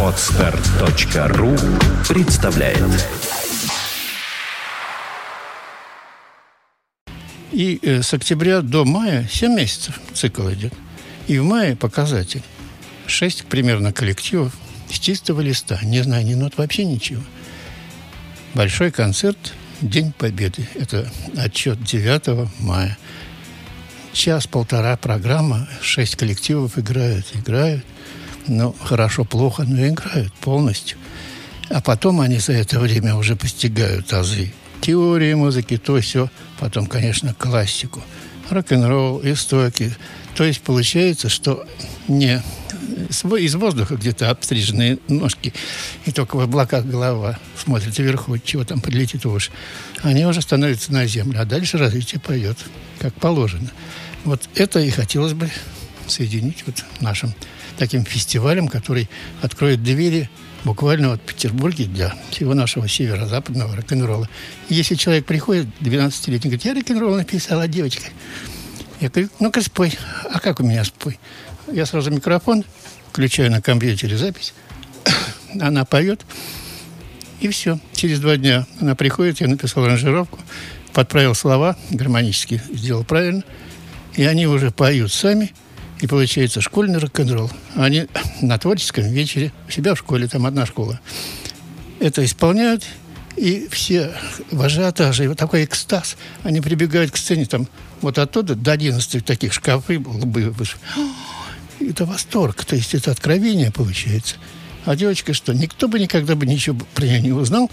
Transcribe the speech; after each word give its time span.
Отстар.ру 0.00 1.56
представляет 2.08 2.78
И 7.50 7.80
э, 7.82 8.02
с 8.02 8.14
октября 8.14 8.60
до 8.60 8.84
мая 8.84 9.28
7 9.28 9.54
месяцев 9.54 10.00
цикл 10.12 10.48
идет. 10.50 10.72
И 11.26 11.38
в 11.38 11.44
мае 11.44 11.74
показатель. 11.74 12.42
6 13.08 13.46
примерно 13.46 13.92
коллективов 13.92 14.54
с 14.88 14.98
чистого 15.00 15.40
листа. 15.40 15.80
Не 15.82 16.02
знаю 16.02 16.24
ни 16.24 16.34
нот, 16.34 16.56
вообще 16.56 16.84
ничего. 16.84 17.22
Большой 18.54 18.92
концерт 18.92 19.52
День 19.80 20.12
Победы. 20.12 20.68
Это 20.76 21.10
отчет 21.36 21.82
9 21.82 22.60
мая. 22.60 22.96
Час-полтора 24.14 24.96
программа, 24.96 25.68
шесть 25.82 26.14
коллективов 26.14 26.78
играют, 26.78 27.26
играют. 27.34 27.84
Ну, 28.46 28.74
хорошо, 28.80 29.24
плохо, 29.24 29.64
но 29.64 29.88
играют 29.88 30.32
полностью. 30.34 30.98
А 31.68 31.80
потом 31.80 32.20
они 32.20 32.38
за 32.38 32.52
это 32.52 32.78
время 32.78 33.16
уже 33.16 33.34
постигают 33.34 34.12
азы 34.12 34.52
теории 34.80 35.34
музыки, 35.34 35.78
то 35.78 36.00
все. 36.00 36.30
Потом, 36.60 36.86
конечно, 36.86 37.34
классику. 37.34 38.02
Рок-н-ролл, 38.50 39.20
истоки. 39.24 39.92
То 40.36 40.44
есть 40.44 40.60
получается, 40.60 41.28
что 41.28 41.66
не 42.06 42.40
из 43.08 43.54
воздуха 43.54 43.96
где-то 43.96 44.30
обстриженные 44.30 44.98
ножки, 45.08 45.52
и 46.04 46.12
только 46.12 46.36
в 46.36 46.40
облаках 46.40 46.84
голова 46.84 47.38
смотрит 47.56 47.98
вверху, 47.98 48.38
чего 48.38 48.64
там 48.64 48.80
подлетит 48.80 49.26
уж. 49.26 49.50
Они 50.02 50.24
уже 50.24 50.40
становятся 50.40 50.92
на 50.92 51.06
землю, 51.06 51.40
а 51.40 51.44
дальше 51.44 51.78
развитие 51.78 52.20
поет, 52.20 52.58
как 53.00 53.12
положено. 53.14 53.70
Вот 54.24 54.48
это 54.54 54.80
и 54.80 54.90
хотелось 54.90 55.34
бы 55.34 55.50
соединить 56.06 56.64
вот 56.66 56.84
нашим 57.00 57.34
таким 57.76 58.04
фестивалем, 58.04 58.68
который 58.68 59.08
откроет 59.42 59.82
двери 59.82 60.30
буквально 60.64 61.16
в 61.16 61.18
Петербурге 61.18 61.84
для 61.84 62.14
всего 62.30 62.54
нашего 62.54 62.88
северо-западного 62.88 63.76
рок-н-ролла. 63.76 64.28
Если 64.68 64.94
человек 64.94 65.26
приходит, 65.26 65.66
12-летний, 65.80 66.50
говорит, 66.50 66.64
я 66.64 66.74
рок-н-ролл 66.74 67.16
написала, 67.16 67.68
девочка. 67.68 68.04
Я 69.00 69.10
говорю, 69.10 69.28
ну-ка 69.40 69.60
спой. 69.60 69.92
А 70.32 70.40
как 70.40 70.60
у 70.60 70.64
меня 70.64 70.84
спой? 70.84 71.18
Я 71.70 71.84
сразу 71.84 72.10
микрофон, 72.10 72.64
включаю 73.10 73.50
на 73.50 73.60
компьютере 73.60 74.16
запись, 74.16 74.54
она 75.60 75.84
поет, 75.84 76.24
и 77.40 77.48
все. 77.48 77.78
Через 77.92 78.20
два 78.20 78.36
дня 78.36 78.66
она 78.80 78.94
приходит, 78.94 79.40
я 79.40 79.48
написал 79.48 79.84
аранжировку, 79.84 80.38
подправил 80.92 81.34
слова, 81.34 81.76
гармонически 81.90 82.62
сделал 82.72 83.04
правильно, 83.04 83.42
и 84.16 84.24
они 84.24 84.46
уже 84.46 84.70
поют 84.70 85.12
сами– 85.12 85.52
и 86.00 86.06
получается 86.06 86.60
школьный 86.60 86.98
рок-н-ролл. 86.98 87.50
Они 87.74 88.06
на 88.42 88.58
творческом 88.58 89.04
вечере, 89.04 89.52
у 89.66 89.70
себя 89.70 89.94
в 89.94 89.98
школе, 89.98 90.28
там 90.28 90.46
одна 90.46 90.66
школа, 90.66 91.00
это 91.98 92.24
исполняют, 92.24 92.84
и 93.36 93.68
все 93.70 94.12
вожатые, 94.50 95.28
вот 95.28 95.38
такой 95.38 95.64
экстаз. 95.64 96.16
Они 96.42 96.60
прибегают 96.60 97.10
к 97.10 97.16
сцене, 97.16 97.46
там, 97.46 97.66
вот 98.00 98.18
оттуда 98.18 98.54
до 98.54 98.72
11 98.72 99.24
таких 99.24 99.52
шкафы 99.52 99.98
лбы 99.98 100.50
выше. 100.50 100.76
Это 101.80 102.06
восторг, 102.06 102.64
то 102.64 102.76
есть 102.76 102.94
это 102.94 103.10
откровение 103.10 103.70
получается. 103.70 104.36
А 104.86 104.96
девочка 104.96 105.34
что, 105.34 105.52
никто 105.52 105.86
бы 105.86 105.98
никогда 105.98 106.34
бы 106.34 106.46
ничего 106.46 106.78
про 106.94 107.04
нее 107.04 107.20
не 107.20 107.32
узнал, 107.32 107.70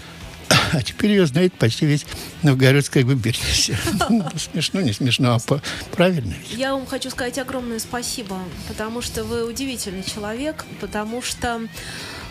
а 0.72 0.82
теперь 0.82 1.10
ее 1.10 1.26
знает 1.26 1.52
почти 1.54 1.86
весь 1.86 2.06
Новгородская 2.42 3.04
губерния. 3.04 3.78
Ну, 4.08 4.26
смешно, 4.36 4.80
не 4.80 4.92
смешно, 4.92 5.34
а 5.36 5.60
правильно. 5.92 6.34
Я 6.50 6.72
вам 6.74 6.86
хочу 6.86 7.10
сказать 7.10 7.38
огромное 7.38 7.78
спасибо, 7.78 8.38
потому 8.68 9.02
что 9.02 9.24
вы 9.24 9.44
удивительный 9.44 10.02
человек, 10.02 10.64
потому 10.80 11.22
что 11.22 11.60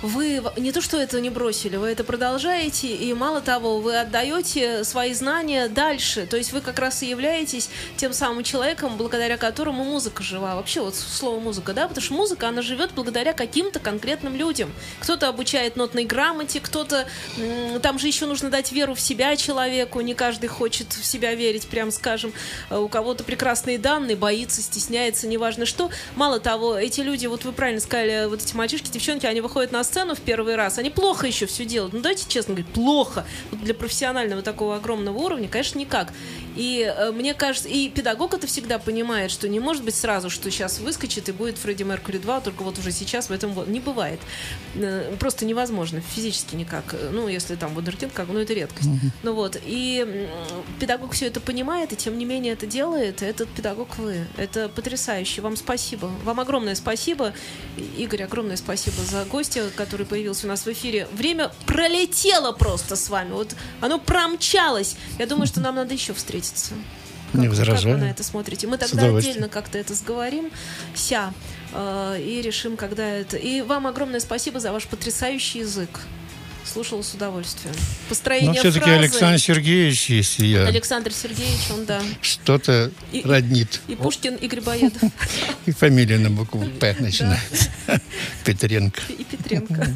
вы 0.02 0.42
не 0.58 0.72
то 0.72 0.82
что 0.82 0.98
это 0.98 1.20
не 1.22 1.30
бросили, 1.30 1.76
вы 1.76 1.88
это 1.88 2.04
продолжаете, 2.04 2.88
и 2.88 3.14
мало 3.14 3.42
того, 3.42 3.80
вы 3.80 4.00
отдаете 4.00 4.84
свои 4.84 5.14
знания 5.14 5.68
дальше. 5.68 6.26
То 6.26 6.38
есть 6.38 6.54
вы 6.54 6.62
как 6.62 6.80
раз 6.80 7.04
и 7.04 7.08
являетесь 7.08 7.70
тем 7.98 8.14
самым 8.14 8.44
человеком, 8.44 8.98
благодаря 8.98 9.38
которому 9.38 9.84
музыка 9.84 10.24
жива. 10.24 10.56
Вообще 10.56 10.82
вот 10.82 10.96
слово 10.96 11.40
музыка, 11.40 11.74
да, 11.74 11.88
потому 11.88 12.04
что 12.04 12.14
музыка, 12.14 12.48
она 12.48 12.62
живет 12.62 12.92
благодаря 12.96 13.34
каким-то 13.34 13.80
конкретным 13.80 14.36
людям. 14.36 14.72
Кто-то 15.00 15.28
обучает 15.28 15.76
нотной 15.76 16.06
грамоте, 16.06 16.60
кто-то... 16.60 17.08
Там 17.82 18.00
же 18.00 18.08
еще 18.08 18.26
нужно 18.26 18.50
дать 18.50 18.72
веру 18.72 18.96
в 18.96 19.00
себя 19.00 19.36
человеку, 19.36 20.02
не 20.02 20.14
каждый 20.14 20.48
хочет 20.48 20.94
в 20.94 21.06
себя 21.06 21.36
верить, 21.36 21.68
прям 21.68 21.92
скажем. 21.92 22.34
Э, 22.70 22.78
у 22.78 22.88
кого-то 22.88 23.24
прекрасные 23.24 23.78
данные, 23.78 24.16
боится, 24.16 24.62
стесняется, 24.62 25.28
неважно 25.28 25.66
что. 25.66 25.90
Мало 26.16 26.40
того, 26.40 26.78
эти 26.78 27.02
люди, 27.02 27.28
вот 27.28 27.46
вы 27.46 27.52
правильно 27.52 27.82
сказали, 27.82 28.26
вот 28.28 28.42
эти 28.42 28.56
мальчишки, 28.56 28.90
девчонки, 28.90 29.26
они 29.26 29.42
выходят 29.42 29.72
на 29.72 29.80
сцену 29.92 30.16
в 30.16 30.22
первый 30.22 30.56
раз, 30.56 30.78
они 30.78 30.90
плохо 30.90 31.28
еще 31.28 31.46
все 31.46 31.66
делают. 31.66 31.94
Ну, 31.94 32.02
давайте 32.02 32.26
честно 32.28 32.54
говорить, 32.54 32.74
плохо. 32.74 33.26
Вот 33.52 33.62
для 33.62 33.74
профессионального 33.74 34.42
такого 34.42 34.78
огромного 34.78 35.18
уровня, 35.18 35.50
конечно, 35.50 35.78
никак. 35.80 36.14
И 36.56 36.82
э, 36.82 37.12
мне 37.12 37.34
кажется, 37.34 37.70
и 37.70 37.90
педагог 37.90 38.34
это 38.34 38.48
всегда 38.48 38.80
понимает, 38.80 39.32
что 39.32 39.48
не 39.48 39.60
может 39.60 39.84
быть 39.84 39.96
сразу, 39.96 40.30
что 40.30 40.50
сейчас 40.50 40.80
выскочит 40.80 41.30
и 41.30 41.32
будет 41.32 41.58
Фредди 41.58 41.84
Меркьюри 41.84 42.18
2, 42.18 42.42
только 42.42 42.64
вот 42.64 42.78
уже 42.80 42.92
сейчас 42.92 43.30
в 43.30 43.32
этом 43.32 43.54
не 43.72 43.80
бывает. 43.80 44.20
Э, 44.76 45.16
просто 45.20 45.46
невозможно, 45.46 46.02
физически 46.02 46.56
никак. 46.56 46.96
Ну, 47.12 47.28
если 47.28 47.56
там 47.56 47.74
вундеркинд, 47.74 48.14
как, 48.14 48.28
ну, 48.28 48.40
это 48.40 48.54
редкость. 48.54 48.90
Mm-hmm. 48.90 49.12
Ну 49.24 49.34
вот, 49.34 49.58
и 49.64 50.06
э, 50.08 50.28
педагог 50.80 51.12
все 51.14 51.28
это 51.28 51.40
понимает, 51.40 51.94
и 51.94 51.96
тем 51.96 52.18
не 52.18 52.26
менее 52.26 52.54
это 52.54 52.66
делает, 52.66 53.22
этот 53.22 53.50
педагог 53.50 53.98
вы. 53.98 54.26
Это 54.38 54.70
потрясающе. 54.70 55.42
Вам 55.42 55.56
спасибо. 55.56 56.12
Вам 56.24 56.40
огромное 56.40 56.76
спасибо. 56.76 57.34
Игорь, 57.98 58.24
огромное 58.24 58.58
спасибо 58.58 59.02
за 59.04 59.26
гостя, 59.26 59.70
который 59.86 60.06
появился 60.06 60.46
у 60.46 60.50
нас 60.50 60.66
в 60.66 60.72
эфире. 60.72 61.08
Время 61.12 61.52
пролетело 61.66 62.52
просто 62.52 62.96
с 62.96 63.10
вами. 63.10 63.32
Вот 63.32 63.56
оно 63.80 64.00
промчалось. 64.00 64.96
Я 65.18 65.26
думаю, 65.26 65.48
что 65.48 65.60
нам 65.60 65.76
надо 65.76 65.94
еще 65.94 66.14
встретиться. 66.14 66.74
Как, 67.32 67.42
не 67.42 67.48
возражаю. 67.48 67.96
Как 67.96 68.02
вы 68.02 68.08
на 68.08 68.12
это 68.12 68.24
смотрите? 68.24 68.68
Мы 68.68 68.78
тогда 68.78 69.06
отдельно 69.06 69.50
как-то 69.50 69.78
это 69.78 69.96
сговорим. 69.96 70.52
Ся. 70.94 71.34
Э, 71.74 72.18
и 72.20 72.42
решим, 72.42 72.78
когда 72.78 73.08
это. 73.08 73.38
И 73.38 73.62
вам 73.62 73.88
огромное 73.88 74.20
спасибо 74.20 74.60
за 74.60 74.72
ваш 74.72 74.86
потрясающий 74.86 75.60
язык 75.60 75.90
слушала 76.66 77.02
с 77.02 77.14
удовольствием. 77.14 77.76
Построение 78.10 78.54
Но 78.54 78.60
все-таки 78.60 78.86
фразы... 78.86 79.00
Александр 79.00 79.40
Сергеевич, 79.40 80.10
если 80.10 80.46
я... 80.46 80.68
Александр 80.68 81.12
Сергеевич, 81.14 81.72
он, 81.72 81.86
да. 81.86 82.02
Что-то 82.22 82.92
и, 83.12 83.22
роднит. 83.24 83.82
И 83.88 83.96
Пушкин, 83.96 84.36
и 84.36 84.48
Грибоедов. 84.48 85.02
И 85.66 85.72
фамилия 85.72 86.18
на 86.18 86.30
букву 86.30 86.66
П 86.80 86.96
начинается. 87.00 87.70
Петренко. 88.46 89.02
И 89.10 89.24
Петренко. 89.24 89.88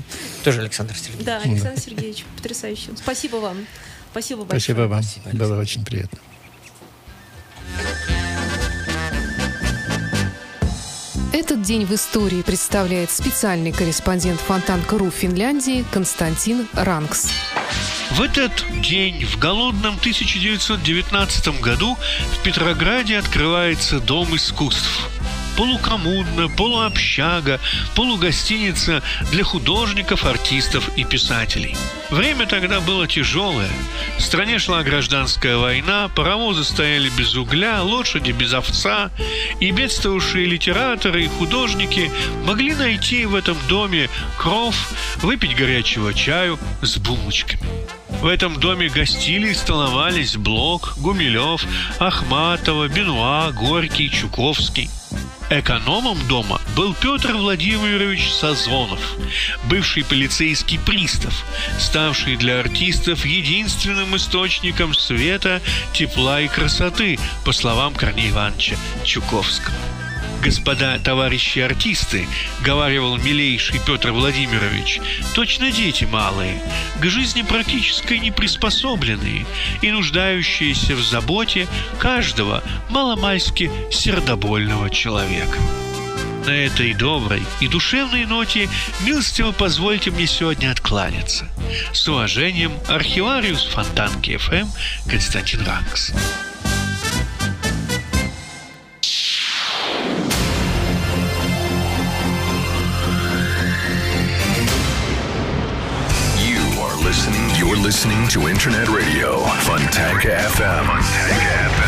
Тоже 0.43 0.61
Александр 0.61 0.95
Сергеевич. 0.95 1.25
Да, 1.25 1.39
Александр 1.39 1.79
Сергеевич, 1.79 2.25
потрясающе. 2.35 2.91
Спасибо 2.95 3.37
вам. 3.37 3.65
Спасибо 4.11 4.45
большое. 4.45 4.59
Спасибо 4.59 4.81
вам. 4.87 5.37
Было 5.37 5.59
очень 5.59 5.83
приятно. 5.83 6.19
Этот 11.35 11.61
день 11.63 11.85
в 11.85 11.93
истории 11.93 12.43
представляет 12.43 13.11
специальный 13.11 13.73
корреспондент 13.73 14.39
Фонтанка.ру 14.39 15.11
Финляндии 15.11 15.83
Константин 15.91 16.65
Ранкс. 16.71 17.29
В 18.11 18.21
этот 18.21 18.53
день, 18.81 19.25
в 19.25 19.37
голодном 19.37 19.95
1919 19.95 21.59
году, 21.59 21.97
в 22.31 22.41
Петрограде 22.41 23.17
открывается 23.17 23.99
Дом 23.99 24.33
искусств– 24.33 25.09
полукоммуна, 25.57 26.49
полуобщага, 26.49 27.59
полугостиница 27.95 29.01
для 29.31 29.43
художников, 29.43 30.25
артистов 30.25 30.89
и 30.95 31.03
писателей. 31.03 31.75
Время 32.09 32.45
тогда 32.45 32.81
было 32.81 33.07
тяжелое. 33.07 33.69
В 34.17 34.21
стране 34.21 34.59
шла 34.59 34.83
гражданская 34.83 35.57
война, 35.57 36.09
паровозы 36.09 36.63
стояли 36.63 37.09
без 37.09 37.35
угля, 37.35 37.81
лошади 37.81 38.31
без 38.31 38.53
овца, 38.53 39.11
и 39.59 39.71
бедствовавшие 39.71 40.45
литераторы 40.45 41.25
и 41.25 41.27
художники 41.27 42.11
могли 42.45 42.75
найти 42.75 43.25
в 43.25 43.35
этом 43.35 43.57
доме 43.67 44.09
кров, 44.37 44.75
выпить 45.21 45.55
горячего 45.55 46.13
чаю 46.13 46.59
с 46.81 46.97
булочками. 46.97 47.63
В 48.09 48.27
этом 48.27 48.59
доме 48.59 48.89
гостили 48.89 49.49
и 49.49 49.53
столовались 49.53 50.37
Блок, 50.37 50.93
Гумилев, 50.97 51.65
Ахматова, 51.99 52.87
Бенуа, 52.87 53.51
Горький, 53.51 54.09
Чуковский– 54.09 54.89
Экономом 55.51 56.17
дома 56.27 56.59
был 56.75 56.95
Петр 56.95 57.33
Владимирович 57.33 58.31
Созвонов, 58.31 58.99
бывший 59.69 60.03
полицейский 60.03 60.79
пристав, 60.79 61.45
ставший 61.77 62.35
для 62.35 62.61
артистов 62.61 63.25
единственным 63.25 64.15
источником 64.15 64.95
света, 64.95 65.61
тепла 65.93 66.41
и 66.41 66.47
красоты, 66.47 67.19
по 67.45 67.51
словам 67.51 67.93
Корнея 67.93 68.31
Ивановича 68.31 68.75
Чуковского 69.03 69.75
господа 70.41 70.99
товарищи 70.99 71.59
артисты, 71.59 72.27
говаривал 72.61 73.17
милейший 73.17 73.79
Петр 73.85 74.11
Владимирович, 74.11 74.99
точно 75.33 75.71
дети 75.71 76.05
малые, 76.05 76.61
к 76.99 77.05
жизни 77.05 77.41
практической 77.41 78.19
не 78.19 78.31
приспособленные 78.31 79.45
и 79.81 79.91
нуждающиеся 79.91 80.95
в 80.95 81.01
заботе 81.01 81.67
каждого 81.99 82.63
маломальски 82.89 83.71
сердобольного 83.91 84.89
человека. 84.89 85.57
На 86.45 86.51
этой 86.51 86.93
доброй 86.93 87.43
и 87.59 87.67
душевной 87.67 88.25
ноте 88.25 88.69
милостиво 89.01 89.51
позвольте 89.51 90.11
мне 90.11 90.27
сегодня 90.27 90.71
откланяться. 90.71 91.47
С 91.91 92.07
уважением, 92.07 92.71
архивариус 92.87 93.65
Фонтанки 93.65 94.37
ФМ 94.37 94.67
Константин 95.09 95.65
Ранкс. 95.65 96.13
Listening 107.85 108.27
to 108.27 108.47
Internet 108.47 108.89
Radio, 108.89 109.41
Fontanka 109.61 110.35
FM. 110.49 110.87
Fontanka 110.87 111.69
FM. 111.69 111.84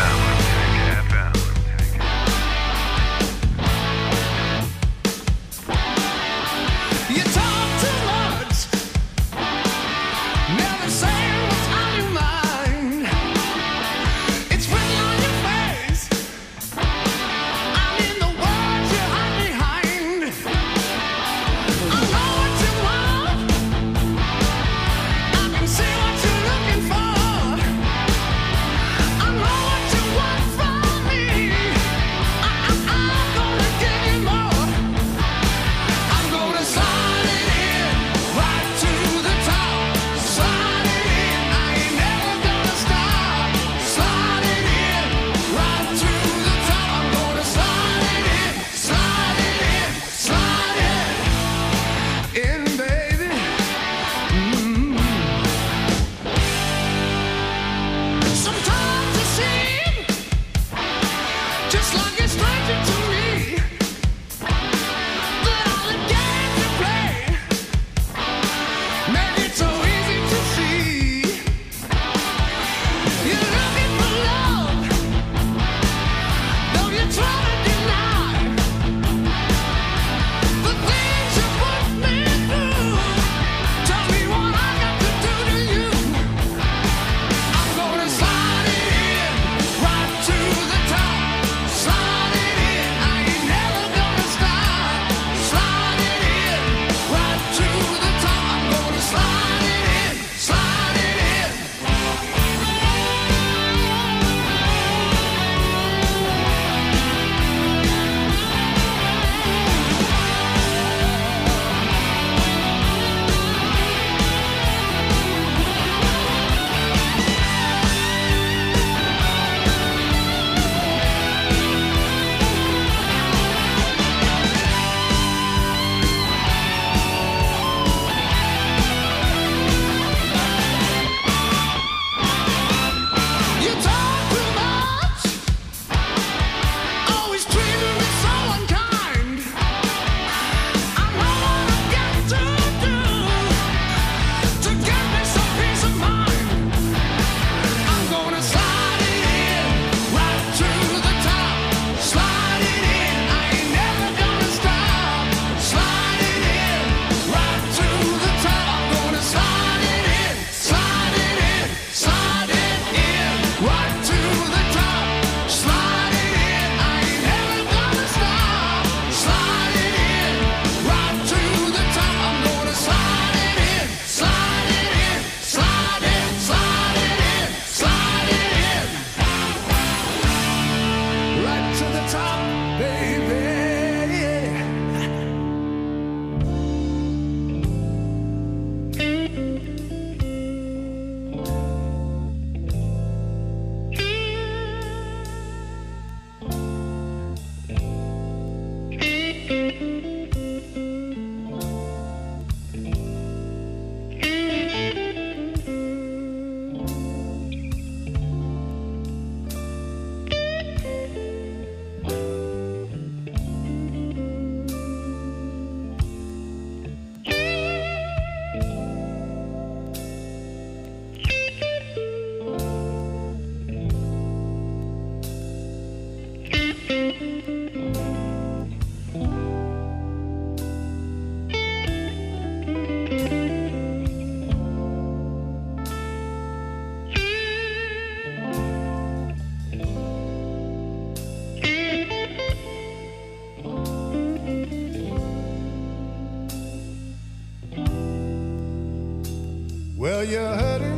Well, 250.08 250.24
you're 250.24 250.54
hurting 250.56 250.97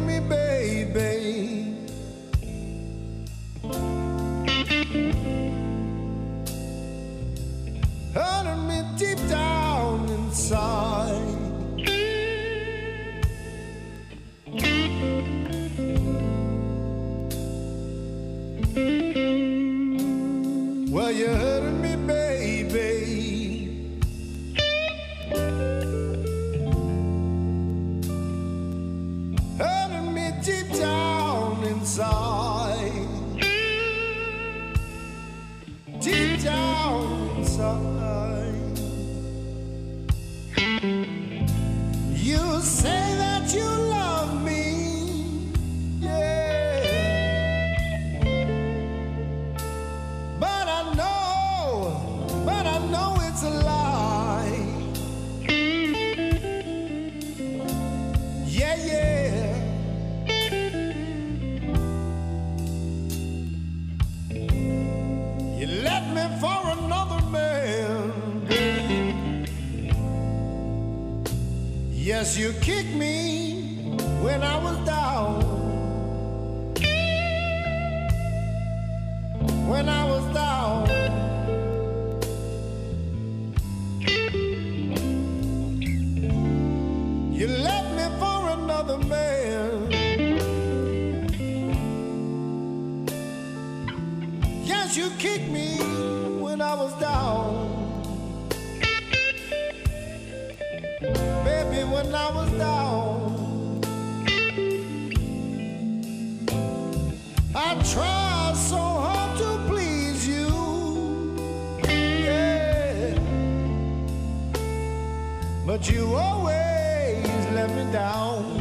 But 115.71 115.89
you 115.89 116.15
always 116.17 117.25
let 117.55 117.71
me 117.71 117.91
down. 117.93 118.60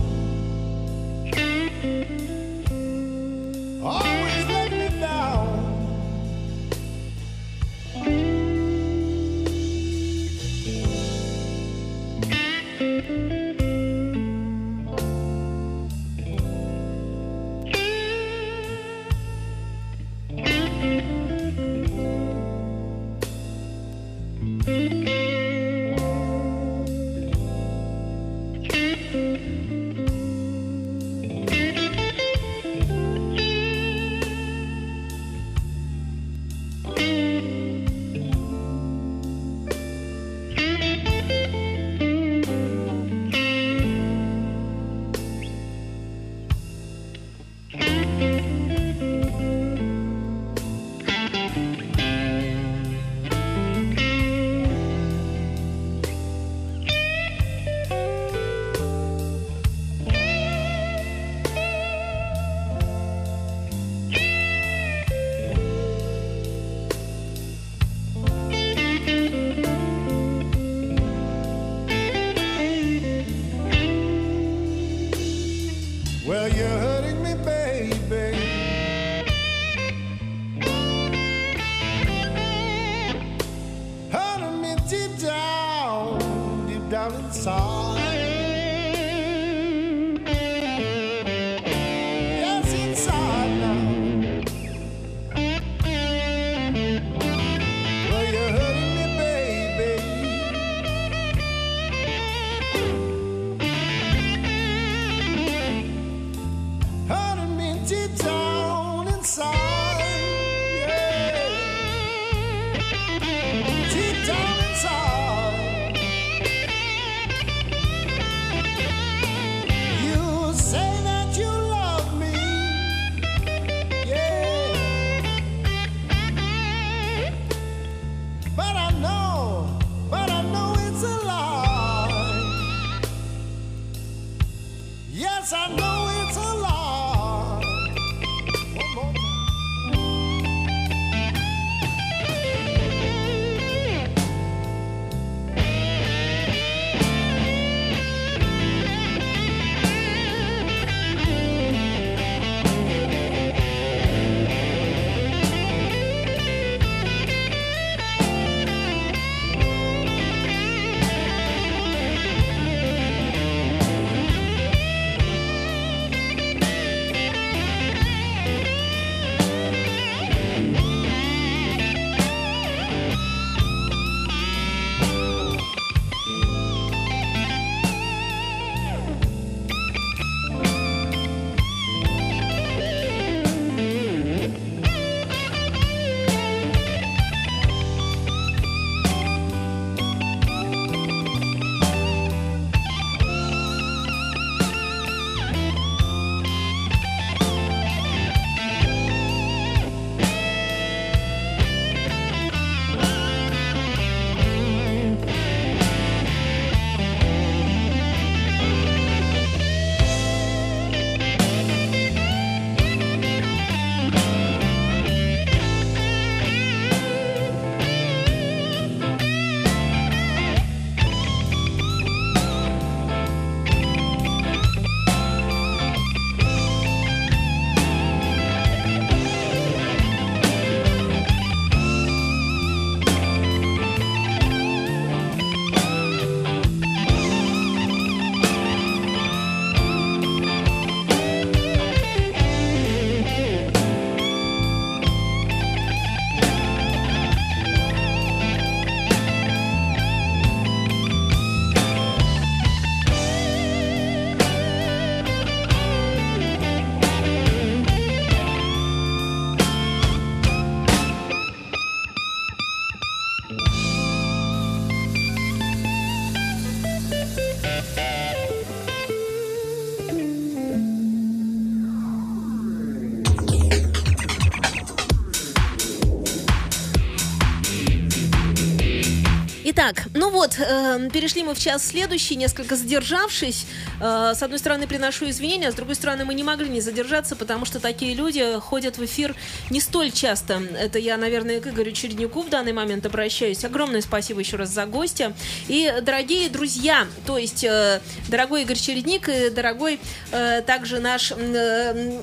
Вот, 280.30 280.58
э, 280.60 281.10
перешли 281.12 281.44
мы 281.44 281.54
в 281.54 281.60
час 281.60 281.86
следующий, 281.86 282.36
несколько 282.36 282.76
задержавшись. 282.76 283.66
Э, 284.02 284.34
с 284.36 284.42
одной 284.42 284.60
стороны, 284.60 284.88
приношу 284.88 285.30
извинения, 285.30 285.68
а 285.68 285.72
с 285.72 285.76
другой 285.76 285.96
стороны, 285.96 286.26
мы 286.26 286.34
не 286.34 286.44
могли 286.44 286.70
не 286.70 286.82
задержаться, 286.82 287.36
потому 287.36 287.66
что 287.66 287.80
такие 287.80 288.14
люди 288.14 288.60
ходят 288.60 288.98
в 288.98 289.06
эфир 289.06 289.36
не 289.70 289.82
столь 289.82 290.12
часто. 290.12 290.62
Это 290.80 291.00
я, 291.00 291.18
наверное, 291.18 291.60
к 291.60 291.68
Игорю 291.68 291.92
Череднюку 291.92 292.42
в 292.42 292.50
данный 292.50 292.74
момент 292.74 293.06
обращаюсь. 293.06 293.64
Огромное 293.66 294.02
спасибо 294.02 294.40
еще 294.40 294.58
раз 294.58 294.70
за 294.70 294.86
гостя. 294.86 295.34
И, 295.68 295.94
дорогие 296.02 296.50
друзья, 296.50 297.08
то 297.26 297.38
есть, 297.38 297.64
э, 297.64 298.02
дорогой 298.28 298.64
Игорь 298.64 298.78
Чередник 298.78 299.30
и 299.30 299.50
дорогой 299.50 300.00
э, 300.32 300.62
также 300.62 301.00
наш 301.00 301.32
э, 301.36 302.22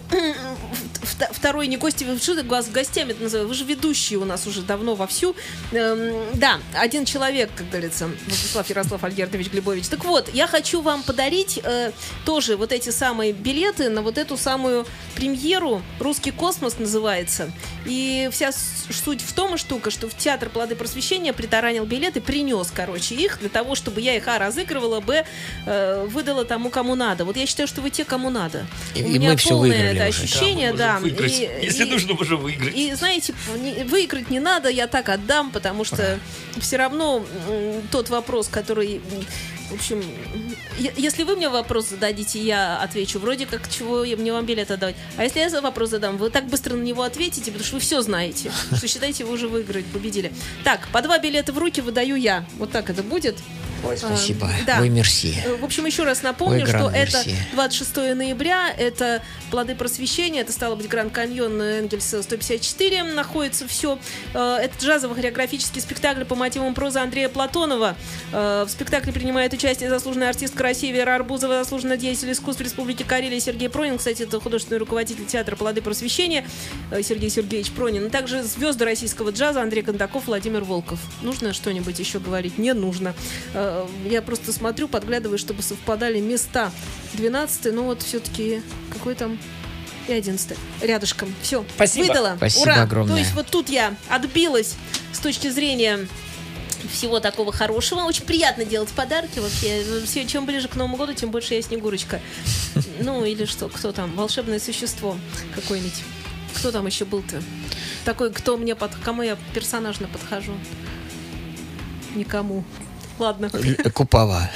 второй 1.33 1.67
не 1.67 1.77
гости, 1.77 2.05
что 2.19 2.35
ты 2.37 2.43
вас 2.45 2.69
гостями 2.69 3.13
это 3.13 3.23
называю? 3.23 3.49
Вы 3.49 3.55
же 3.55 3.65
ведущие 3.65 4.19
у 4.19 4.25
нас 4.25 4.47
уже 4.47 4.63
давно 4.63 4.95
вовсю. 4.95 5.35
Эм, 5.73 6.15
да, 6.35 6.59
один 6.75 7.05
человек, 7.05 7.51
как 7.57 7.69
говорится, 7.69 8.09
Владислав 8.27 8.69
Ярослав 8.69 9.05
Альгертович 9.05 9.51
Глебович. 9.51 9.89
Так 9.89 10.05
вот, 10.05 10.33
я 10.33 10.47
хочу 10.47 10.81
вам 10.83 11.03
подарить 11.03 11.61
э, 11.63 11.93
тоже 12.25 12.57
вот 12.57 12.73
эти 12.73 12.91
самые 12.91 13.33
билеты 13.33 13.89
на 13.89 14.03
вот 14.03 14.19
эту 14.19 14.37
самую 14.37 14.87
премьеру 15.15 15.83
«Русский 16.01 16.31
космос» 16.31 16.79
называется. 16.79 17.51
И 17.87 18.29
вся 18.33 18.51
суть 18.53 19.23
в 19.23 19.33
том 19.33 19.55
и 19.55 19.59
штука, 19.59 19.91
что 19.91 20.09
в 20.09 20.17
театр 20.17 20.51
«Плоды 20.51 20.77
просвещения» 20.77 21.33
притаранил 21.33 21.87
билеты, 21.87 22.21
принес, 22.21 22.71
короче, 22.75 23.15
их 23.15 23.39
для 23.41 23.49
того, 23.49 23.75
чтобы 23.75 24.01
я 24.01 24.17
их, 24.17 24.27
а, 24.29 24.39
разыгрывала, 24.39 25.01
б, 25.01 25.25
э, 25.67 26.07
выдала 26.09 26.45
тому, 26.45 26.71
кому 26.71 26.95
надо. 26.95 27.25
Вот 27.25 27.37
я 27.37 27.47
считаю, 27.47 27.67
что 27.67 27.81
вы 27.81 27.91
те, 27.91 28.05
кому 28.05 28.31
надо. 28.31 28.67
И, 28.95 29.03
У 29.03 29.07
и 29.07 29.13
меня 29.13 29.31
мы 29.31 29.37
все 29.37 29.51
полное 29.51 29.71
выиграли 29.71 29.97
это 29.97 30.09
уже. 30.09 30.23
ощущение, 30.23 30.73
да. 30.73 31.01
Выиграть. 31.11 31.33
И- 31.41 31.49
Если 31.63 31.85
и- 31.85 31.91
нужно, 31.91 32.15
можем 32.15 32.39
выиграть. 32.41 32.75
и 32.77 32.93
знаете, 32.95 33.35
не- 33.59 33.85
выиграть 33.85 34.31
не 34.31 34.41
надо, 34.41 34.69
я 34.69 34.87
так 34.87 35.09
отдам, 35.09 35.51
потому 35.51 35.85
что 35.85 36.19
все 36.61 36.77
равно 36.77 37.25
тот 37.91 38.11
вопрос, 38.11 38.49
который, 38.49 39.01
в 39.71 39.75
общем, 39.75 40.03
если 40.97 41.25
вы 41.25 41.37
мне 41.37 41.49
вопрос 41.49 41.89
зададите, 41.91 42.41
я 42.41 42.77
отвечу. 42.79 43.19
Вроде 43.19 43.47
как 43.47 43.69
чего 43.71 44.05
я- 44.05 44.17
мне 44.17 44.33
вам 44.33 44.45
билет 44.47 44.71
отдавать. 44.71 44.97
А 45.17 45.25
если 45.25 45.41
я 45.41 45.51
за 45.51 45.61
вопрос 45.61 45.91
задам, 45.91 46.17
вы 46.19 46.31
так 46.31 46.47
быстро 46.47 46.75
на 46.75 46.83
него 46.83 47.03
ответите, 47.03 47.51
потому 47.51 47.65
что 47.65 47.75
вы 47.77 47.81
все 47.81 48.01
знаете. 48.03 48.51
Что 48.77 48.87
считаете, 48.89 49.25
вы 49.25 49.33
уже 49.35 49.49
выиграли, 49.49 49.85
победили. 49.93 50.33
Так, 50.65 50.87
по 50.93 51.03
два 51.03 51.19
билета 51.19 51.53
в 51.53 51.59
руки 51.59 51.81
выдаю 51.81 52.17
я. 52.17 52.45
Вот 52.59 52.71
так 52.73 52.91
это 52.91 53.03
будет. 53.03 53.37
Ой, 53.85 53.97
спасибо. 53.97 54.47
А, 54.49 54.65
да. 54.67 54.79
Ой, 54.81 54.89
мерси. 54.89 55.35
Э, 55.45 55.57
В 55.57 55.65
общем, 55.65 55.87
еще 55.87 56.05
раз 56.05 56.23
напомню, 56.23 56.61
Ой, 56.63 56.67
что 56.67 56.79
Гран 56.79 56.95
это 56.95 57.17
Мерси. 57.19 57.37
26 57.53 57.97
ноября, 58.15 58.71
это 58.77 59.23
«Плоды 59.51 59.75
просвещения», 59.75 60.41
это 60.41 60.53
стало 60.53 60.75
быть 60.75 60.89
Гранд 60.89 61.13
Каньон 61.13 61.61
Энгельса 61.61 62.23
154, 62.23 63.03
находится 63.05 63.67
все. 63.69 63.99
Это 64.33 64.71
джазово-хореографический 64.81 65.81
спектакль 65.81 66.25
по 66.25 66.35
мотивам 66.35 66.75
прозы 66.75 66.99
Андрея 66.99 67.29
Платонова. 67.29 67.97
Э, 68.33 68.65
В 68.67 68.71
спектакле 68.71 69.13
принимает 69.13 69.53
участие 69.53 69.89
заслуженная 69.91 70.29
артистка 70.31 70.63
России 70.63 70.91
Вера 70.93 71.15
Арбузова, 71.15 71.59
заслуженный 71.63 71.97
деятель 71.99 72.33
искусств 72.33 72.61
Республики 72.63 73.03
Карелия 73.03 73.41
Сергей 73.41 73.69
Пронин, 73.69 73.99
кстати, 73.99 74.23
это 74.23 74.41
художественный 74.41 74.79
руководитель 74.79 75.25
театра 75.27 75.57
«Плоды 75.57 75.81
просвещения» 75.83 76.45
э, 76.91 77.03
Сергей 77.03 77.31
Сергеевич 77.31 77.71
Пронин, 77.73 78.07
а 78.07 78.11
также 78.11 78.43
звезды 78.43 78.85
российского 78.85 79.31
джаза 79.31 79.63
Андрей 79.63 79.83
Кондаков, 79.83 80.27
Владимир 80.27 80.65
Волков. 80.65 80.99
Нужно 81.23 81.53
что-нибудь 81.53 81.99
еще 81.99 82.19
говорить? 82.19 82.59
Не 82.59 82.73
нужно. 82.73 83.15
Э, 83.67 83.87
Я 84.09 84.23
просто 84.23 84.53
смотрю, 84.53 84.89
подглядываю, 84.89 85.39
чтобы 85.39 85.63
совпадали 85.63 86.21
места. 86.21 86.71
12 87.15 87.73
ну 87.73 87.85
вот 87.85 88.03
все-таки 88.03 88.63
какой 88.93 89.15
там 89.15 89.39
и 90.09 90.13
11 90.13 90.57
рядышком. 90.83 91.35
Все, 91.43 91.65
Спасибо. 91.75 92.07
выдала. 92.07 92.35
Спасибо 92.37 92.63
Ура! 92.63 92.83
огромное. 92.83 93.15
То 93.15 93.19
есть 93.19 93.33
вот 93.35 93.47
тут 93.49 93.69
я 93.69 93.95
отбилась 94.09 94.75
с 95.13 95.19
точки 95.19 95.51
зрения 95.51 96.07
всего 96.93 97.21
такого 97.21 97.53
хорошего. 97.53 98.01
Очень 98.01 98.25
приятно 98.25 98.65
делать 98.65 98.91
подарки 98.91 99.39
вообще. 99.41 99.83
Все, 100.05 100.25
чем 100.27 100.47
ближе 100.47 100.69
к 100.69 100.77
Новому 100.77 100.97
году, 100.97 101.15
тем 101.15 101.31
больше 101.31 101.55
я 101.55 101.63
Снегурочка. 101.63 102.21
Ну, 103.01 103.25
или 103.25 103.45
что, 103.45 103.69
кто 103.69 103.93
там? 103.93 104.15
Волшебное 104.15 104.59
существо 104.59 105.17
какое-нибудь. 105.55 106.03
Кто 106.55 106.71
там 106.71 106.87
еще 106.87 107.05
был-то? 107.05 107.43
Такой, 108.05 108.33
кто 108.33 108.57
мне 108.57 108.75
под... 108.75 108.95
Кому 108.97 109.23
я 109.23 109.37
персонажно 109.55 110.09
подхожу? 110.09 110.53
Никому. 112.15 112.65
Ладно. 113.19 113.51
Купава. 113.95 114.51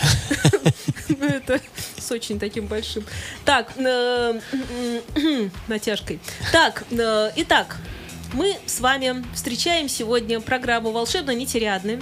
Ну, 1.08 1.26
это 1.26 1.60
с 1.98 2.10
очень 2.10 2.38
таким 2.38 2.66
большим. 2.66 3.04
Так, 3.44 3.72
э, 3.76 4.40
натяжкой. 5.68 6.20
Так, 6.52 6.84
э, 6.90 7.30
итак, 7.36 7.78
мы 8.32 8.56
с 8.66 8.80
вами 8.80 9.24
встречаем 9.34 9.88
сегодня 9.88 10.40
программу 10.40 10.92
«Волшебно 10.92 11.34
нетериадны». 11.34 12.00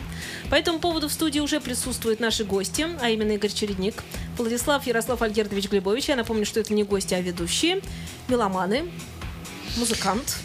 По 0.50 0.54
этому 0.56 0.78
поводу 0.78 1.08
в 1.08 1.12
студии 1.12 1.40
уже 1.40 1.60
присутствуют 1.60 2.20
наши 2.20 2.44
гости, 2.44 2.86
а 3.00 3.08
именно 3.10 3.32
Игорь 3.32 3.52
Чередник, 3.52 4.02
Владислав 4.36 4.86
Ярослав 4.86 5.22
Альгердович 5.22 5.68
Глебович. 5.70 6.08
Я 6.08 6.16
напомню, 6.16 6.44
что 6.44 6.60
это 6.60 6.74
не 6.74 6.84
гости, 6.84 7.14
а 7.14 7.20
ведущие, 7.20 7.80
меломаны, 8.28 8.90
музыкант. 9.76 10.36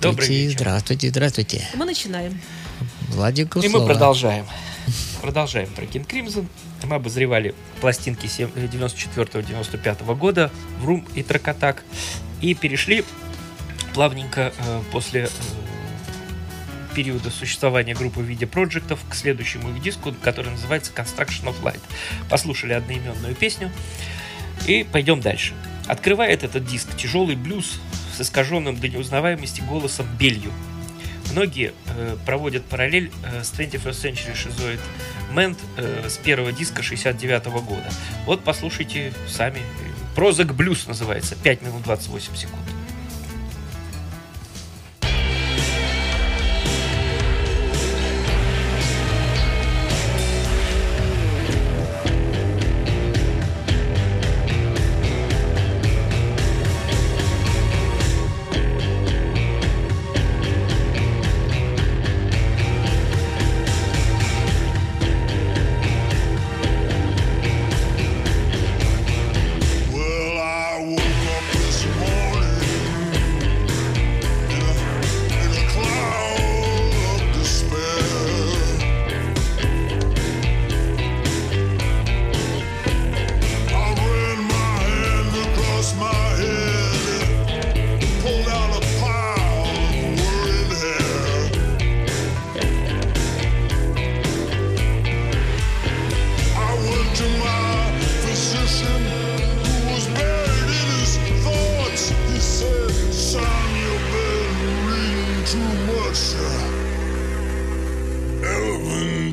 добрый 0.00 0.26
Здравствуйте, 0.26 0.44
вечер. 0.46 0.58
здравствуйте, 0.58 1.08
здравствуйте. 1.10 1.68
Мы 1.74 1.84
начинаем. 1.86 2.40
Владик 3.10 3.56
И 3.56 3.68
мы 3.68 3.84
продолжаем. 3.84 4.46
Продолжаем 5.22 5.68
про 5.70 5.84
King 5.84 6.06
Crimson. 6.06 6.46
Мы 6.84 6.96
обозревали 6.96 7.54
пластинки 7.80 8.26
94-95 8.26 10.14
года 10.14 10.50
в 10.80 10.86
Рум 10.86 11.06
и 11.14 11.22
Тракатак. 11.22 11.84
И 12.40 12.54
перешли 12.54 13.04
плавненько 13.94 14.52
э, 14.56 14.82
после 14.92 15.24
э, 15.24 15.28
периода 16.94 17.30
существования 17.30 17.94
группы 17.94 18.20
в 18.20 18.24
виде 18.24 18.46
проектов 18.46 19.00
к 19.08 19.14
следующему 19.14 19.70
их 19.70 19.82
диску, 19.82 20.14
который 20.22 20.52
называется 20.52 20.92
Construction 20.94 21.46
of 21.46 21.60
Light. 21.62 21.80
Послушали 22.30 22.72
одноименную 22.72 23.34
песню 23.34 23.70
и 24.66 24.84
пойдем 24.90 25.20
дальше. 25.20 25.54
Открывает 25.86 26.44
этот 26.44 26.64
диск 26.64 26.96
тяжелый 26.96 27.34
блюз 27.34 27.80
с 28.16 28.20
искаженным 28.20 28.78
до 28.78 28.88
неузнаваемости 28.88 29.60
голосом 29.62 30.06
Белью. 30.18 30.52
Многие 31.32 31.72
э, 31.86 32.16
проводят 32.26 32.64
параллель 32.64 33.10
э, 33.24 33.42
с 33.42 33.52
21st 33.52 33.90
Century 33.90 34.34
Shizoid 34.34 34.80
Ment 35.32 35.58
э, 35.76 36.08
с 36.08 36.16
первого 36.16 36.52
диска 36.52 36.82
69 36.82 37.46
года. 37.46 37.88
Вот 38.26 38.42
послушайте 38.42 39.12
сами. 39.28 39.60
Прозак 40.16 40.54
Блюз 40.54 40.86
называется. 40.86 41.36
5 41.36 41.62
минут 41.62 41.82
28 41.82 42.34
секунд. 42.34 42.79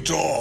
door. 0.08 0.37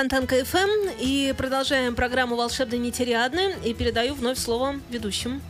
Фонтанка 0.00 0.42
ФМ. 0.46 0.92
И 0.98 1.34
продолжаем 1.36 1.94
программу 1.94 2.34
«Волшебной 2.34 2.78
нетериадны». 2.78 3.54
И 3.62 3.74
передаю 3.74 4.14
вновь 4.14 4.38
слово 4.38 4.76
ведущим. 4.88 5.42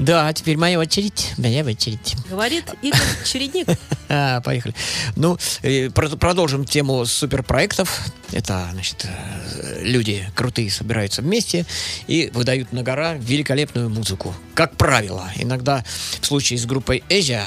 Да, 0.00 0.32
теперь 0.32 0.56
моя 0.56 0.80
очередь. 0.80 1.30
Моя 1.38 1.64
очередь. 1.64 2.16
Говорит 2.28 2.64
Игорь 2.82 2.98
Чередник. 3.24 3.68
А, 4.08 4.40
поехали. 4.42 4.74
Ну, 5.16 5.38
э, 5.62 5.88
про- 5.90 6.10
продолжим 6.16 6.64
тему 6.64 7.06
суперпроектов. 7.06 8.00
Это, 8.32 8.68
значит, 8.72 9.06
э, 9.06 9.80
люди 9.82 10.28
крутые 10.34 10.70
собираются 10.70 11.22
вместе 11.22 11.64
и 12.06 12.30
выдают 12.34 12.72
на 12.72 12.82
гора 12.82 13.14
великолепную 13.14 13.88
музыку. 13.88 14.34
Как 14.54 14.76
правило, 14.76 15.30
иногда 15.36 15.84
в 16.20 16.26
случае 16.26 16.58
с 16.58 16.66
группой 16.66 17.02
Эзия, 17.08 17.44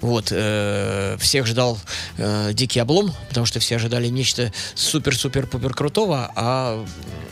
вот, 0.00 0.28
э, 0.30 1.16
всех 1.20 1.46
ждал 1.46 1.78
э, 2.16 2.52
дикий 2.54 2.80
облом, 2.80 3.12
потому 3.28 3.44
что 3.46 3.60
все 3.60 3.76
ожидали 3.76 4.08
нечто 4.08 4.52
супер-супер-пупер 4.74 5.74
крутого, 5.74 6.32
а 6.34 6.84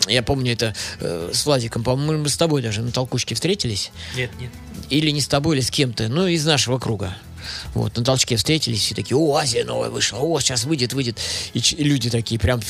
я 0.09 0.23
помню 0.23 0.53
это 0.53 0.75
э, 1.01 1.31
с 1.33 1.47
Владиком, 1.47 1.85
по-моему, 1.85 2.23
мы 2.25 2.29
с 2.29 2.37
тобой 2.37 2.63
даже 2.63 2.83
на 2.83 2.93
толкучке 2.93 3.35
встретились 3.35 3.91
Нет, 4.15 4.31
нет. 4.39 4.51
или 4.91 5.11
не 5.11 5.21
с 5.21 5.29
тобой, 5.29 5.57
или 5.57 5.63
с 5.63 5.71
кем-то, 5.71 6.09
ну, 6.09 6.27
из 6.27 6.45
нашего 6.45 6.79
круга. 6.79 7.17
Вот, 7.75 7.97
на 7.97 8.05
толчке 8.05 8.37
встретились, 8.37 8.81
все 8.81 8.95
такие, 8.95 9.17
о, 9.17 9.37
Азия 9.37 9.65
новая 9.65 9.91
вышла, 9.91 10.19
о, 10.19 10.41
сейчас 10.41 10.65
выйдет, 10.65 10.93
выйдет. 10.93 11.19
И, 11.55 11.59
и 11.59 11.85
люди 11.85 12.11
такие 12.11 12.39
прям 12.39 12.61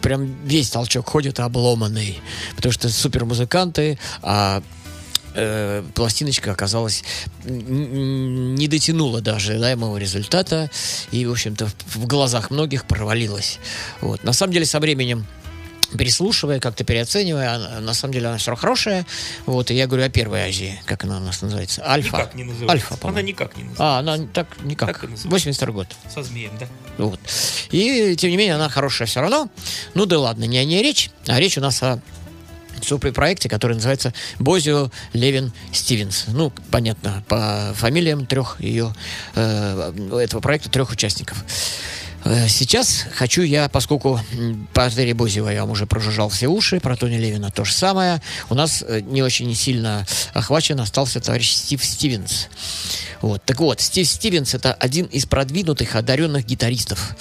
прям 0.00 0.26
весь 0.44 0.70
толчок 0.70 1.08
ходит 1.08 1.40
обломанный, 1.40 2.20
потому 2.56 2.72
что 2.72 2.88
супер 2.88 3.24
музыканты, 3.24 3.98
а 4.22 4.62
э, 5.34 5.82
пластиночка 5.94 6.52
оказалась 6.52 7.04
не 7.44 8.68
дотянула 8.68 9.20
до 9.20 9.36
ожидаемого 9.36 9.96
результата 9.96 10.70
и, 11.10 11.26
в 11.26 11.32
общем-то, 11.32 11.68
в 11.94 12.06
глазах 12.06 12.50
многих 12.50 12.84
провалилась. 12.84 13.58
Вот. 14.00 14.22
На 14.24 14.32
самом 14.32 14.52
деле, 14.52 14.66
со 14.66 14.80
временем 14.80 15.26
переслушивая, 15.96 16.60
как-то 16.60 16.84
переоценивая, 16.84 17.54
она- 17.54 17.80
на 17.80 17.94
самом 17.94 18.12
деле 18.14 18.28
она 18.28 18.38
все 18.38 18.50
равно 18.50 18.60
хорошая. 18.60 19.06
Вот, 19.46 19.70
и 19.70 19.74
я 19.74 19.86
говорю 19.86 20.04
о 20.04 20.08
первой 20.08 20.40
Азии, 20.48 20.80
как 20.86 21.04
она 21.04 21.16
у 21.18 21.20
нас 21.20 21.40
называется. 21.42 21.82
Альфа. 21.88 22.16
Никак 22.18 22.34
не 22.34 22.44
называется. 22.44 22.72
Альфа, 22.72 22.88
Она 22.94 22.96
по-моему. 23.00 23.28
никак 23.28 23.56
не 23.56 23.62
называется. 23.64 23.84
А, 23.84 23.98
она 24.00 24.18
так 24.32 24.48
никак. 24.64 24.88
Так 24.88 25.04
и 25.04 25.06
называется. 25.06 25.28
82 25.28 25.72
год. 25.72 25.86
Со 26.12 26.22
змеем, 26.22 26.52
да. 26.58 26.66
Вот. 26.98 27.20
И, 27.70 28.16
тем 28.16 28.30
не 28.30 28.36
менее, 28.36 28.54
она 28.56 28.68
хорошая 28.68 29.06
все 29.08 29.20
равно. 29.20 29.48
Ну 29.94 30.06
да 30.06 30.18
ладно, 30.18 30.44
не 30.44 30.58
о 30.58 30.64
ней 30.64 30.82
речь, 30.82 31.10
а 31.26 31.38
речь 31.40 31.56
у 31.56 31.60
нас 31.60 31.82
о 31.82 32.00
суперпроекте, 32.80 33.48
который 33.48 33.72
называется 33.74 34.12
Бозио 34.38 34.90
Левин 35.12 35.52
Стивенс. 35.72 36.24
Ну, 36.28 36.52
понятно, 36.70 37.24
по 37.28 37.72
фамилиям 37.74 38.24
трех 38.24 38.60
ее, 38.60 38.94
э, 39.34 39.92
этого 40.22 40.40
проекта 40.40 40.70
трех 40.70 40.90
участников. 40.92 41.44
Э, 42.24 42.48
Сейчас 42.48 43.04
хочу 43.14 43.42
я, 43.42 43.68
поскольку 43.68 44.20
по 44.74 44.90
Терри 44.90 45.12
Бозева 45.12 45.48
я 45.50 45.62
вам 45.62 45.70
уже 45.70 45.86
прожужжал 45.86 46.28
все 46.28 46.48
уши, 46.48 46.80
про 46.80 46.96
Тони 46.96 47.16
Левина 47.16 47.50
то 47.50 47.64
же 47.64 47.72
самое, 47.72 48.20
у 48.50 48.54
нас 48.54 48.84
э, 48.86 49.00
не 49.00 49.22
очень 49.22 49.54
сильно 49.54 50.06
охвачен 50.34 50.78
остался 50.80 51.20
товарищ 51.20 51.52
Стив 51.52 51.84
Стивенс. 51.84 52.48
Вот. 53.20 53.42
Так 53.44 53.60
вот, 53.60 53.80
Стив 53.80 54.06
Стивенс 54.08 54.54
это 54.54 54.72
один 54.74 55.06
из 55.06 55.26
продвинутых, 55.26 55.96
одаренных 55.96 56.44
гитаристов. 56.46 57.16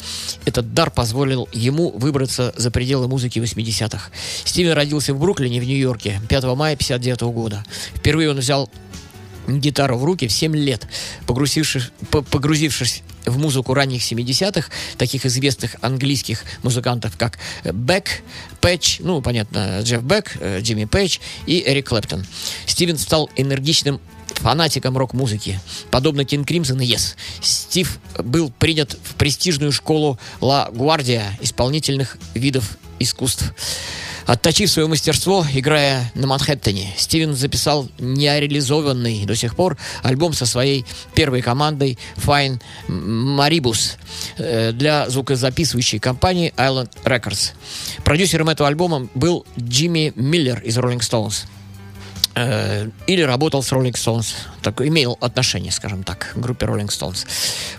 Этот 0.45 0.73
дар 0.73 0.91
позволил 0.91 1.47
ему 1.53 1.89
выбраться 1.91 2.53
за 2.55 2.69
пределы 2.71 3.07
музыки 3.07 3.39
80-х. 3.39 4.09
Стивен 4.45 4.73
родился 4.73 5.13
в 5.13 5.19
Бруклине, 5.19 5.59
в 5.59 5.63
Нью-Йорке, 5.63 6.21
5 6.27 6.43
мая 6.55 6.75
59 6.75 7.21
года. 7.33 7.63
Впервые 7.95 8.29
он 8.31 8.37
взял 8.37 8.69
гитару 9.47 9.97
в 9.97 10.03
руки 10.03 10.27
в 10.27 10.31
7 10.31 10.55
лет, 10.55 10.85
погрузившись, 11.25 11.89
по- 12.11 12.21
погрузившись 12.21 13.01
в 13.27 13.37
музыку 13.37 13.73
ранних 13.73 14.01
70-х, 14.01 14.69
таких 14.97 15.25
известных 15.25 15.75
английских 15.81 16.43
музыкантов, 16.63 17.17
как 17.17 17.37
Бек, 17.63 18.23
Пэтч, 18.61 18.99
ну, 18.99 19.21
понятно, 19.21 19.81
Джефф 19.81 20.03
Бек, 20.03 20.37
э, 20.39 20.61
Джимми 20.61 20.85
Пэтч 20.85 21.19
и 21.45 21.63
Эрик 21.65 21.89
Клэптон. 21.89 22.25
Стивен 22.65 22.97
стал 22.97 23.29
энергичным 23.35 23.99
фанатиком 24.35 24.97
рок-музыки, 24.97 25.59
подобно 25.91 26.21
King 26.21 26.45
Crimson 26.45 26.83
и 26.83 26.87
Yes. 26.87 27.15
Стив 27.41 27.99
был 28.17 28.51
принят 28.51 28.97
в 29.03 29.15
престижную 29.15 29.71
школу 29.71 30.19
Ла 30.41 30.69
Гвардия 30.71 31.37
исполнительных 31.41 32.17
видов 32.33 32.77
искусств. 32.99 33.53
Отточив 34.27 34.69
свое 34.69 34.89
мастерство, 34.89 35.45
играя 35.53 36.11
на 36.13 36.27
Манхэттене, 36.27 36.93
Стивен 36.97 37.33
записал 37.33 37.87
нереализованный 37.97 39.25
до 39.25 39.35
сих 39.37 39.55
пор 39.55 39.77
альбом 40.03 40.33
со 40.33 40.45
своей 40.45 40.85
первой 41.15 41.41
командой 41.41 41.97
Fine 42.17 42.61
Maribus 42.89 43.95
э, 44.37 44.73
для 44.73 45.09
звукозаписывающей 45.09 45.99
компании 45.99 46.53
Island 46.57 46.89
Records. 47.05 47.53
Продюсером 48.03 48.49
этого 48.49 48.67
альбома 48.67 49.07
был 49.15 49.45
Джимми 49.57 50.11
Миллер 50.17 50.59
из 50.59 50.77
Rolling 50.77 50.99
Stones. 50.99 51.45
Э, 52.39 52.87
или 53.07 53.23
работал 53.23 53.63
с 53.63 53.71
Rolling 53.71 53.93
Stones, 53.93 54.35
так, 54.61 54.79
имел 54.81 55.17
отношение, 55.21 55.71
скажем 55.71 56.03
так, 56.03 56.33
к 56.35 56.37
группе 56.37 56.67
Rolling 56.67 56.89
Stones. 56.89 57.25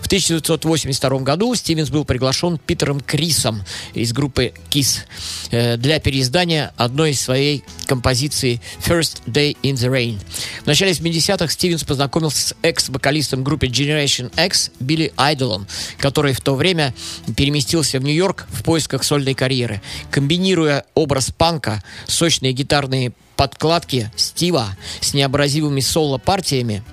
В 0.01 0.07
1982 0.07 1.19
году 1.19 1.55
Стивенс 1.55 1.89
был 1.89 2.03
приглашен 2.03 2.57
Питером 2.57 2.99
Крисом 2.99 3.63
из 3.93 4.11
группы 4.11 4.51
Kiss 4.69 5.05
э, 5.51 5.77
для 5.77 6.01
переиздания 6.01 6.73
одной 6.75 7.11
из 7.11 7.21
своей 7.21 7.63
композиции 7.85 8.61
First 8.85 9.21
Day 9.25 9.55
in 9.63 9.75
the 9.75 9.89
Rain. 9.89 10.19
В 10.63 10.67
начале 10.67 10.91
70-х 10.91 11.47
Стивенс 11.53 11.85
познакомился 11.85 12.49
с 12.49 12.55
экс-вокалистом 12.61 13.45
группы 13.45 13.67
Generation 13.67 14.29
X 14.45 14.71
Билли 14.81 15.13
Айдолом, 15.15 15.67
который 15.99 16.33
в 16.33 16.41
то 16.41 16.55
время 16.55 16.93
переместился 17.37 17.97
в 17.97 18.03
Нью-Йорк 18.03 18.45
в 18.49 18.63
поисках 18.63 19.05
сольной 19.05 19.35
карьеры. 19.35 19.81
Комбинируя 20.11 20.83
образ 20.95 21.31
панка, 21.31 21.81
сочные 22.07 22.51
гитарные 22.51 23.13
подкладки 23.39 24.11
Стива 24.17 24.75
с 24.99 25.13
необразивыми 25.13 25.79
соло-партиями 25.79 26.83